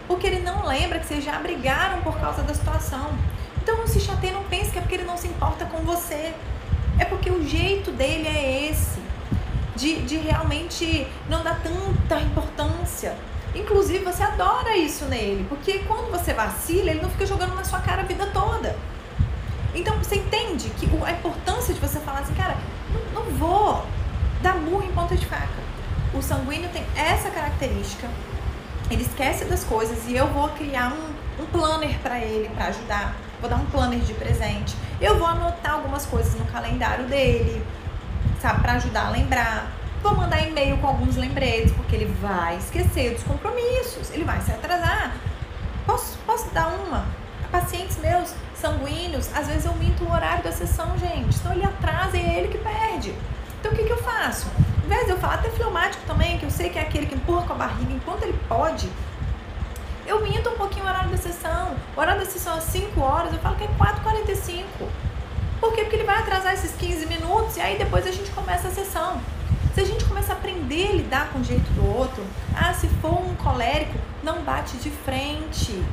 [0.08, 3.10] Porque ele não lembra que vocês já brigaram por causa da situação.
[3.64, 6.34] Então não se chateie, não pense que é porque ele não se importa com você.
[7.00, 9.02] É porque o jeito dele é esse.
[9.74, 13.16] De, de realmente não dar tanta importância.
[13.56, 15.46] Inclusive, você adora isso nele.
[15.48, 18.76] Porque quando você vacila, ele não fica jogando na sua cara a vida toda.
[19.74, 22.58] Então você entende que a importância de você falar assim, cara,
[22.94, 23.86] não, não vou
[24.42, 25.64] dar murro em ponta de faca.
[26.14, 28.10] O sanguíneo tem essa característica.
[28.92, 33.16] Ele esquece das coisas e eu vou criar um, um planner para ele, para ajudar
[33.44, 37.62] vou dar um planner de presente, eu vou anotar algumas coisas no calendário dele,
[38.42, 39.70] sabe, para ajudar a lembrar.
[40.02, 44.52] Vou mandar e-mail com alguns lembretes, porque ele vai esquecer dos compromissos, ele vai se
[44.52, 45.14] atrasar.
[45.86, 47.06] Posso, posso dar uma?
[47.52, 51.36] Pacientes meus sanguíneos, às vezes eu minto o horário da sessão, gente.
[51.36, 53.14] Então ele atrasa e é ele que perde.
[53.60, 54.48] Então o que, que eu faço?
[54.86, 57.16] Em vez de eu falar até fleumático também, que eu sei que é aquele que
[57.16, 58.90] empurra com a barriga enquanto ele pode,
[60.06, 61.76] eu minto um pouquinho o horário da sessão.
[61.96, 64.66] O horário da sessão é 5 horas, eu falo que é 4h45.
[65.60, 65.82] Por quê?
[65.82, 69.22] Porque ele vai atrasar esses 15 minutos e aí depois a gente começa a sessão.
[69.74, 72.24] Se a gente começa a aprender a lidar com o jeito do outro,
[72.56, 75.84] ah, se for um colérico, não bate de frente.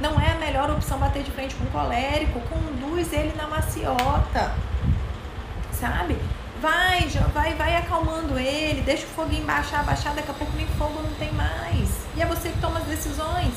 [0.00, 4.52] Não é a melhor opção bater de frente com um colérico, conduz ele na maciota.
[5.72, 6.18] Sabe?
[6.60, 11.00] Vai, vai, vai acalmando ele, deixa o foguinho baixar, baixar, daqui a pouco nem fogo
[11.02, 11.83] não tem mais.
[12.16, 13.54] E é você que toma as decisões.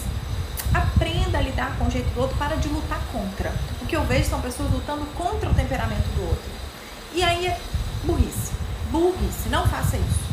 [0.73, 3.51] Aprenda a lidar com o jeito do outro, para de lutar contra.
[3.81, 6.51] O que eu vejo são pessoas lutando contra o temperamento do outro.
[7.13, 7.59] E aí é
[8.03, 8.51] burrice.
[8.91, 10.27] Burrice, não faça isso.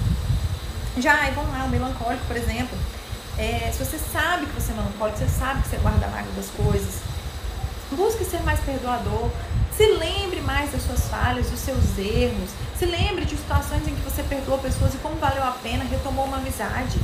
[0.98, 2.76] Já, vamos lá, o melancólico, por exemplo.
[3.36, 6.50] É, se você sabe que você é melancólico, você sabe que você guarda mágoa das
[6.50, 7.00] coisas,
[7.90, 9.30] busque ser mais perdoador.
[9.76, 12.50] Se lembre mais das suas falhas, dos seus erros.
[12.78, 16.26] Se lembre de situações em que você perdoou pessoas e como valeu a pena, retomou
[16.26, 16.98] uma amizade.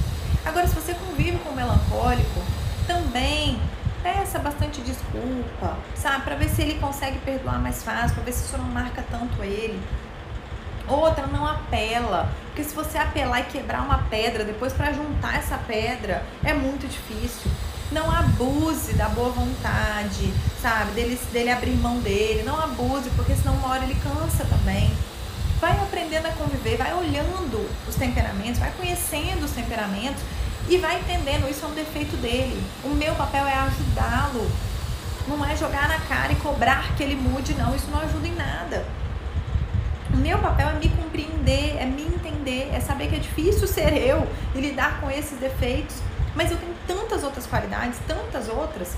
[0.45, 2.41] Agora, se você convive com um melancólico,
[2.87, 3.61] também
[4.03, 6.25] peça bastante desculpa, sabe?
[6.25, 9.43] Para ver se ele consegue perdoar mais fácil, para ver se isso não marca tanto
[9.43, 9.81] ele.
[10.89, 12.29] Outra, não apela.
[12.47, 16.89] Porque se você apelar e quebrar uma pedra, depois para juntar essa pedra, é muito
[16.89, 17.51] difícil.
[17.93, 20.93] Não abuse da boa vontade, sabe?
[20.93, 22.43] Dele, dele abrir mão dele.
[22.45, 24.91] Não abuse, porque senão uma hora ele cansa também
[25.61, 30.23] vai aprendendo a conviver, vai olhando os temperamentos, vai conhecendo os temperamentos
[30.69, 32.63] e vai entendendo isso é um defeito dele.
[32.83, 34.51] O meu papel é ajudá-lo,
[35.29, 37.75] não é jogar na cara e cobrar que ele mude, não.
[37.75, 38.87] Isso não ajuda em nada.
[40.13, 43.97] O meu papel é me compreender, é me entender, é saber que é difícil ser
[43.97, 45.97] eu e lidar com esses defeitos.
[46.35, 48.97] Mas eu tenho tantas outras qualidades, tantas outras,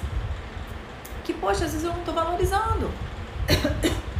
[1.24, 2.90] que, poxa, às vezes eu não estou valorizando.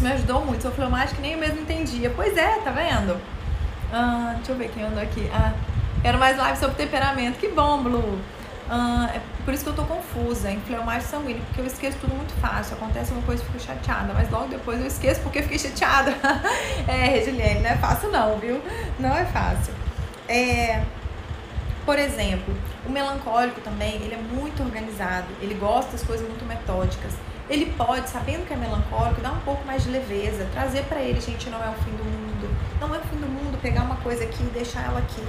[0.00, 0.62] Isso me ajudou muito.
[0.62, 2.10] Sou fleumática nem eu mesmo entendia.
[2.16, 3.20] Pois é, tá vendo?
[3.92, 5.30] Ah, deixa eu ver quem andou aqui.
[5.30, 5.52] Ah,
[6.00, 7.38] quero mais live sobre temperamento.
[7.38, 8.18] Que bom, Blue.
[8.70, 12.14] Ah, é por isso que eu tô confusa em fleumático sanguíneo, porque eu esqueço tudo
[12.14, 12.76] muito fácil.
[12.76, 16.16] Acontece uma coisa e fico chateada, mas logo depois eu esqueço porque fiquei chateada.
[16.88, 18.62] é, Regiliane, não é fácil não, viu?
[18.98, 19.74] Não é fácil.
[20.26, 20.82] É,
[21.84, 27.12] por exemplo, o melancólico também, ele é muito organizado, ele gosta das coisas muito metódicas
[27.50, 31.20] ele pode, sabendo que é melancólico, dar um pouco mais de leveza, trazer para ele,
[31.20, 32.48] gente, não é o fim do mundo.
[32.80, 35.26] Não é o fim do mundo pegar uma coisa aqui e deixar ela aqui.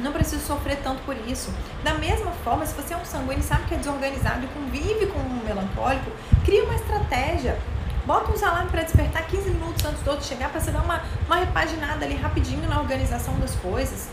[0.00, 1.52] Não preciso sofrer tanto por isso.
[1.84, 5.06] Da mesma forma, se você é um sanguíneo e sabe que é desorganizado e convive
[5.08, 6.10] com um melancólico,
[6.46, 7.58] cria uma estratégia.
[8.06, 11.02] Bota uns alarmes para despertar 15 minutos antes do outro chegar para você dar uma,
[11.26, 14.08] uma repaginada ali rapidinho na organização das coisas.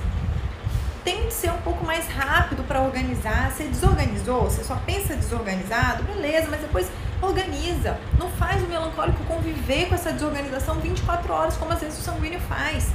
[1.03, 3.51] Tem que ser um pouco mais rápido para organizar.
[3.51, 6.89] Você desorganizou, você só pensa desorganizado, beleza, mas depois
[7.21, 7.97] organiza.
[8.17, 12.39] Não faz o melancólico conviver com essa desorganização 24 horas, como às vezes o sanguíneo
[12.41, 12.89] faz.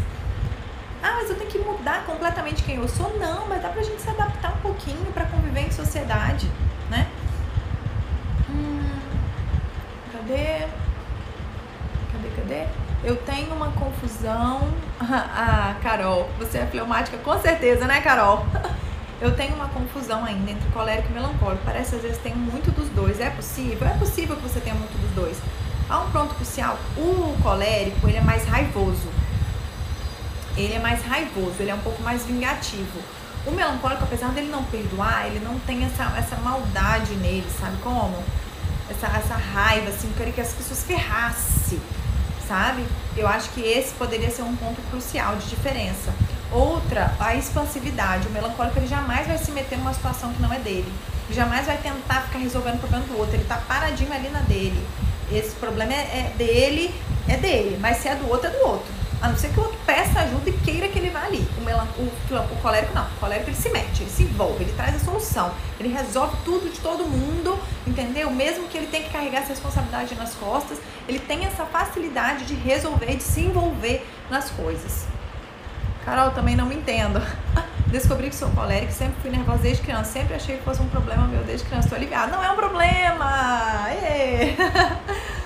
[1.02, 3.16] Ah, mas eu tenho que mudar completamente quem eu sou?
[3.18, 6.50] Não, mas dá pra gente se adaptar um pouquinho para conviver em sociedade,
[6.90, 7.06] né?
[8.50, 8.90] Hum,
[10.12, 10.66] cadê?
[12.12, 12.87] Cadê, cadê?
[13.04, 14.68] Eu tenho uma confusão.
[15.00, 18.44] Ah, Carol, você é fleumática com certeza, né, Carol?
[19.20, 21.62] Eu tenho uma confusão ainda entre colérico e melancólico.
[21.64, 23.20] Parece às vezes tem muito dos dois.
[23.20, 23.86] É possível?
[23.86, 25.38] É possível que você tenha muito dos dois.
[25.88, 26.78] Há um pronto crucial.
[26.96, 29.08] O colérico, ele é mais raivoso
[30.58, 33.00] ele é mais raivoso, ele é um pouco mais vingativo.
[33.46, 38.22] O melancólico, apesar dele não perdoar, ele não tem essa, essa maldade nele, sabe como?
[38.90, 41.80] Essa, essa raiva, assim, queria que as pessoas ferrassem,
[42.48, 42.84] sabe?
[43.16, 46.12] Eu acho que esse poderia ser um ponto crucial de diferença.
[46.50, 48.26] Outra, a expansividade.
[48.26, 50.90] O melancólico, ele jamais vai se meter numa situação que não é dele.
[51.30, 53.34] jamais vai tentar ficar resolvendo o problema do outro.
[53.34, 54.82] Ele tá paradinho ali na dele.
[55.30, 56.94] Esse problema é, é dele,
[57.28, 57.76] é dele.
[57.78, 58.97] Mas se é do outro, é do outro.
[59.20, 61.46] A não ser que o outro peça ajuda e queira que ele vá ali.
[61.56, 63.04] O, o, o colérico não.
[63.04, 65.52] O colérico ele se mete, ele se envolve, ele traz a solução.
[65.80, 68.30] Ele resolve tudo de todo mundo, entendeu?
[68.30, 72.54] Mesmo que ele tenha que carregar essa responsabilidade nas costas, ele tem essa facilidade de
[72.54, 75.06] resolver, de se envolver nas coisas.
[76.04, 77.20] Carol, também não me entendo.
[77.88, 80.12] Descobri que sou colérica, sempre fui nervosa desde criança.
[80.12, 81.86] Sempre achei que fosse um problema meu desde criança.
[81.86, 82.30] Estou aliviada.
[82.30, 83.88] Não é um problema!
[84.56, 85.28] Vamos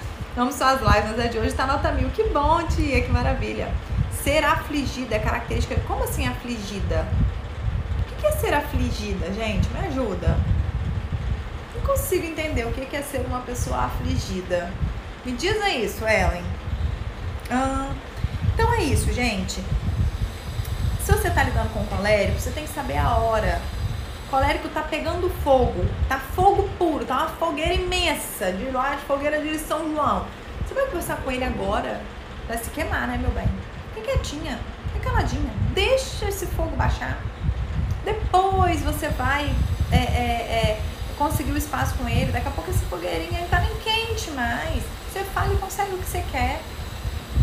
[0.50, 2.08] só as lives, mas a de hoje está nota mil.
[2.10, 3.72] Que bom, tia, que maravilha.
[4.10, 5.78] Ser afligida é característica.
[5.86, 7.06] Como assim afligida?
[8.10, 9.68] O que é ser afligida, gente?
[9.70, 10.38] Me ajuda.
[11.74, 14.70] Não consigo entender o que é ser uma pessoa afligida.
[15.24, 16.44] Me diz isso, Ellen.
[17.50, 17.90] Ah,
[18.54, 19.62] então é isso, gente.
[21.00, 23.60] Se você está lidando com colérico, você tem que saber a hora
[24.32, 29.38] colérico tá pegando fogo, tá fogo puro, tá uma fogueira imensa, de lá de fogueira
[29.38, 30.24] de São João.
[30.66, 32.00] Você vai conversar com ele agora,
[32.48, 33.46] vai se queimar, né, meu bem?
[33.94, 34.58] Fique quietinha,
[34.90, 37.18] fique caladinha, deixa esse fogo baixar.
[38.06, 39.54] Depois você vai
[39.92, 40.80] é, é, é,
[41.18, 44.82] conseguir o espaço com ele, daqui a pouco essa fogueirinha não tá nem quente mais.
[45.12, 46.58] Você fala e consegue o que você quer.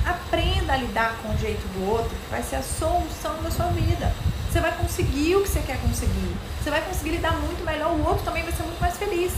[0.07, 3.67] Aprenda a lidar com o jeito do outro, que vai ser a solução da sua
[3.67, 4.11] vida.
[4.49, 6.35] Você vai conseguir o que você quer conseguir.
[6.61, 9.31] Você vai conseguir lidar muito melhor, o outro também vai ser muito mais feliz.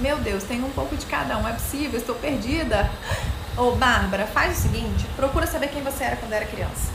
[0.00, 2.90] Meu Deus, tem um pouco de cada um, é possível, estou perdida.
[3.56, 6.90] Ô, Bárbara, faz o seguinte, procura saber quem você era quando era criança.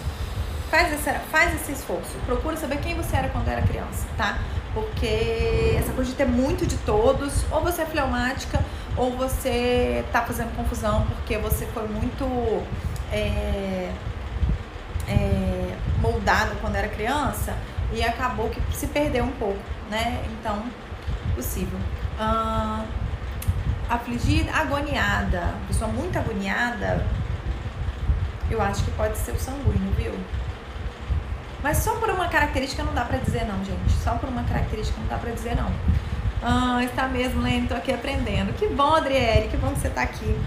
[0.70, 4.40] Faz esse, faz esse esforço, procura saber quem você era quando era criança, tá?
[4.74, 8.64] Porque essa coisa de ter muito de todos, ou você é fleumática,
[8.98, 12.26] ou você tá fazendo confusão porque você foi muito
[13.12, 13.92] é,
[15.08, 15.59] é,
[16.02, 17.56] moldado quando era criança
[17.94, 20.24] e acabou que se perdeu um pouco, né?
[20.32, 20.64] Então,
[21.36, 21.80] possível.
[22.20, 22.84] Ah,
[23.90, 27.06] afligida, agoniada, pessoa muito agoniada,
[28.50, 30.14] eu acho que pode ser o sanguíneo, viu?
[31.62, 33.92] Mas só por uma característica não dá pra dizer não, gente.
[34.04, 35.72] Só por uma característica não dá pra dizer não.
[36.42, 38.54] Ah, está mesmo, Lene, tô aqui aprendendo.
[38.54, 40.40] Que bom, Adriele, que bom que você tá aqui.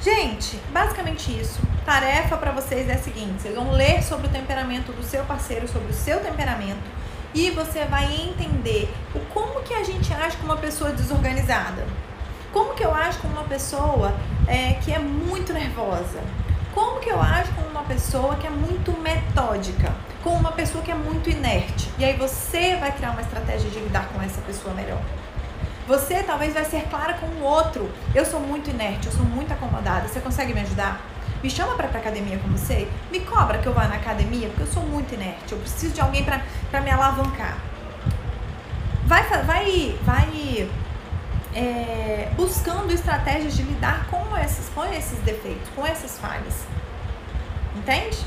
[0.00, 1.60] Gente, basicamente isso.
[1.84, 5.66] Tarefa para vocês é a seguinte: vocês vão ler sobre o temperamento do seu parceiro,
[5.66, 6.82] sobre o seu temperamento,
[7.34, 11.84] e você vai entender o como que a gente age com uma pessoa desorganizada.
[12.52, 14.14] Como que eu acho com uma pessoa
[14.46, 16.20] é, que é muito nervosa?
[16.74, 19.92] Como que eu acho com uma pessoa que é muito metódica?
[20.22, 21.90] Com uma pessoa que é muito inerte?
[21.98, 25.00] E aí você vai criar uma estratégia de lidar com essa pessoa melhor.
[25.88, 27.90] Você talvez vai ser clara com o outro.
[28.14, 30.06] Eu sou muito inerte, eu sou muito acomodada.
[30.06, 31.00] Você consegue me ajudar?
[31.42, 32.86] Me chama para pra academia com você?
[33.10, 35.52] Me cobra que eu vá na academia, porque eu sou muito inerte.
[35.52, 37.56] Eu preciso de alguém para me alavancar.
[39.06, 40.70] Vai, vai, vai
[41.54, 46.66] é, buscando estratégias de lidar com esses, com esses defeitos, com essas falhas.
[47.74, 48.18] Entende?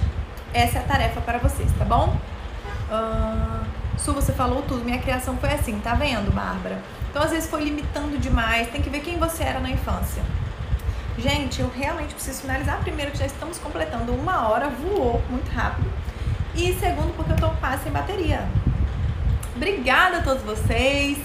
[0.51, 2.18] Essa é a tarefa para vocês, tá bom?
[2.89, 3.66] Uh,
[4.04, 4.84] Su, você falou tudo.
[4.84, 6.82] Minha criação foi assim, tá vendo, Bárbara?
[7.10, 8.70] Então, às vezes, foi limitando demais.
[8.70, 10.24] Tem que ver quem você era na infância.
[11.18, 12.80] Gente, eu realmente preciso finalizar.
[12.80, 15.88] Primeiro, que já estamos completando uma hora, voou muito rápido.
[16.56, 18.47] E segundo, porque eu tô quase sem bateria.
[19.56, 21.18] Obrigada a todos vocês.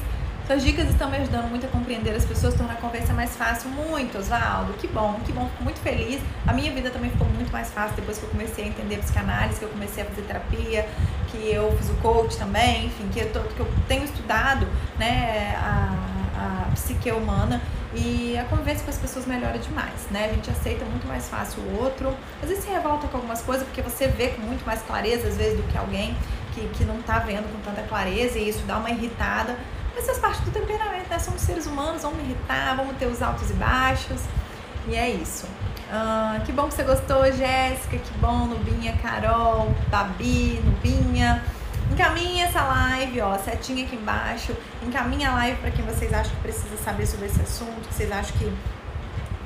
[0.47, 3.69] Suas dicas estão me ajudando muito a compreender as pessoas, tornar a conversa mais fácil.
[3.69, 4.75] Muito, Osvaldo.
[4.75, 5.49] Que bom, que bom.
[5.49, 6.21] Fico muito feliz.
[6.47, 9.59] A minha vida também ficou muito mais fácil depois que eu comecei a entender psicanálise,
[9.59, 10.89] que eu comecei a fazer terapia,
[11.33, 15.57] que eu fiz o coach também, enfim, que eu, tô, que eu tenho estudado, né,
[15.57, 17.61] a, a psique humana
[17.93, 20.27] e a convivência com as pessoas melhora demais, né?
[20.31, 22.15] A gente aceita muito mais fácil o outro.
[22.41, 25.37] Às vezes se revolta com algumas coisas porque você vê com muito mais clareza, às
[25.37, 26.17] vezes, do que alguém
[26.55, 29.57] que, que não tá vendo com tanta clareza e isso dá uma irritada.
[29.97, 31.19] Mas faz parte do temperamento, né?
[31.19, 34.21] Somos seres humanos, vamos irritar, vamos ter os altos e baixos.
[34.87, 35.49] E é isso.
[35.91, 37.97] Ah, que bom que você gostou, Jéssica.
[37.97, 41.43] Que bom, Nubinha, Carol, Babi, Nubinha.
[41.91, 44.55] Encaminhe essa live, ó, setinha aqui embaixo.
[44.83, 48.13] Encaminhe a live para quem vocês acham que precisa saber sobre esse assunto, que vocês
[48.13, 48.53] acham que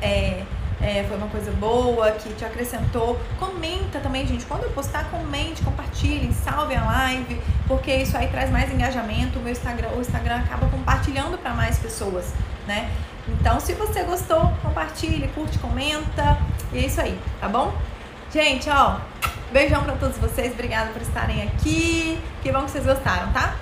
[0.03, 0.45] é,
[0.83, 3.21] é, foi uma coisa boa, que te acrescentou.
[3.39, 4.47] Comenta também, gente.
[4.47, 9.39] Quando eu postar, comente, compartilhem, salvem a live, porque isso aí traz mais engajamento.
[9.39, 12.33] O meu Instagram, o Instagram acaba compartilhando para mais pessoas,
[12.67, 12.91] né?
[13.29, 16.39] Então, se você gostou, compartilhe, curte, comenta.
[16.73, 17.75] E é isso aí, tá bom?
[18.33, 18.97] Gente, ó,
[19.53, 20.53] beijão para todos vocês.
[20.53, 22.19] Obrigada por estarem aqui.
[22.43, 23.57] Que bom que vocês gostaram, tá?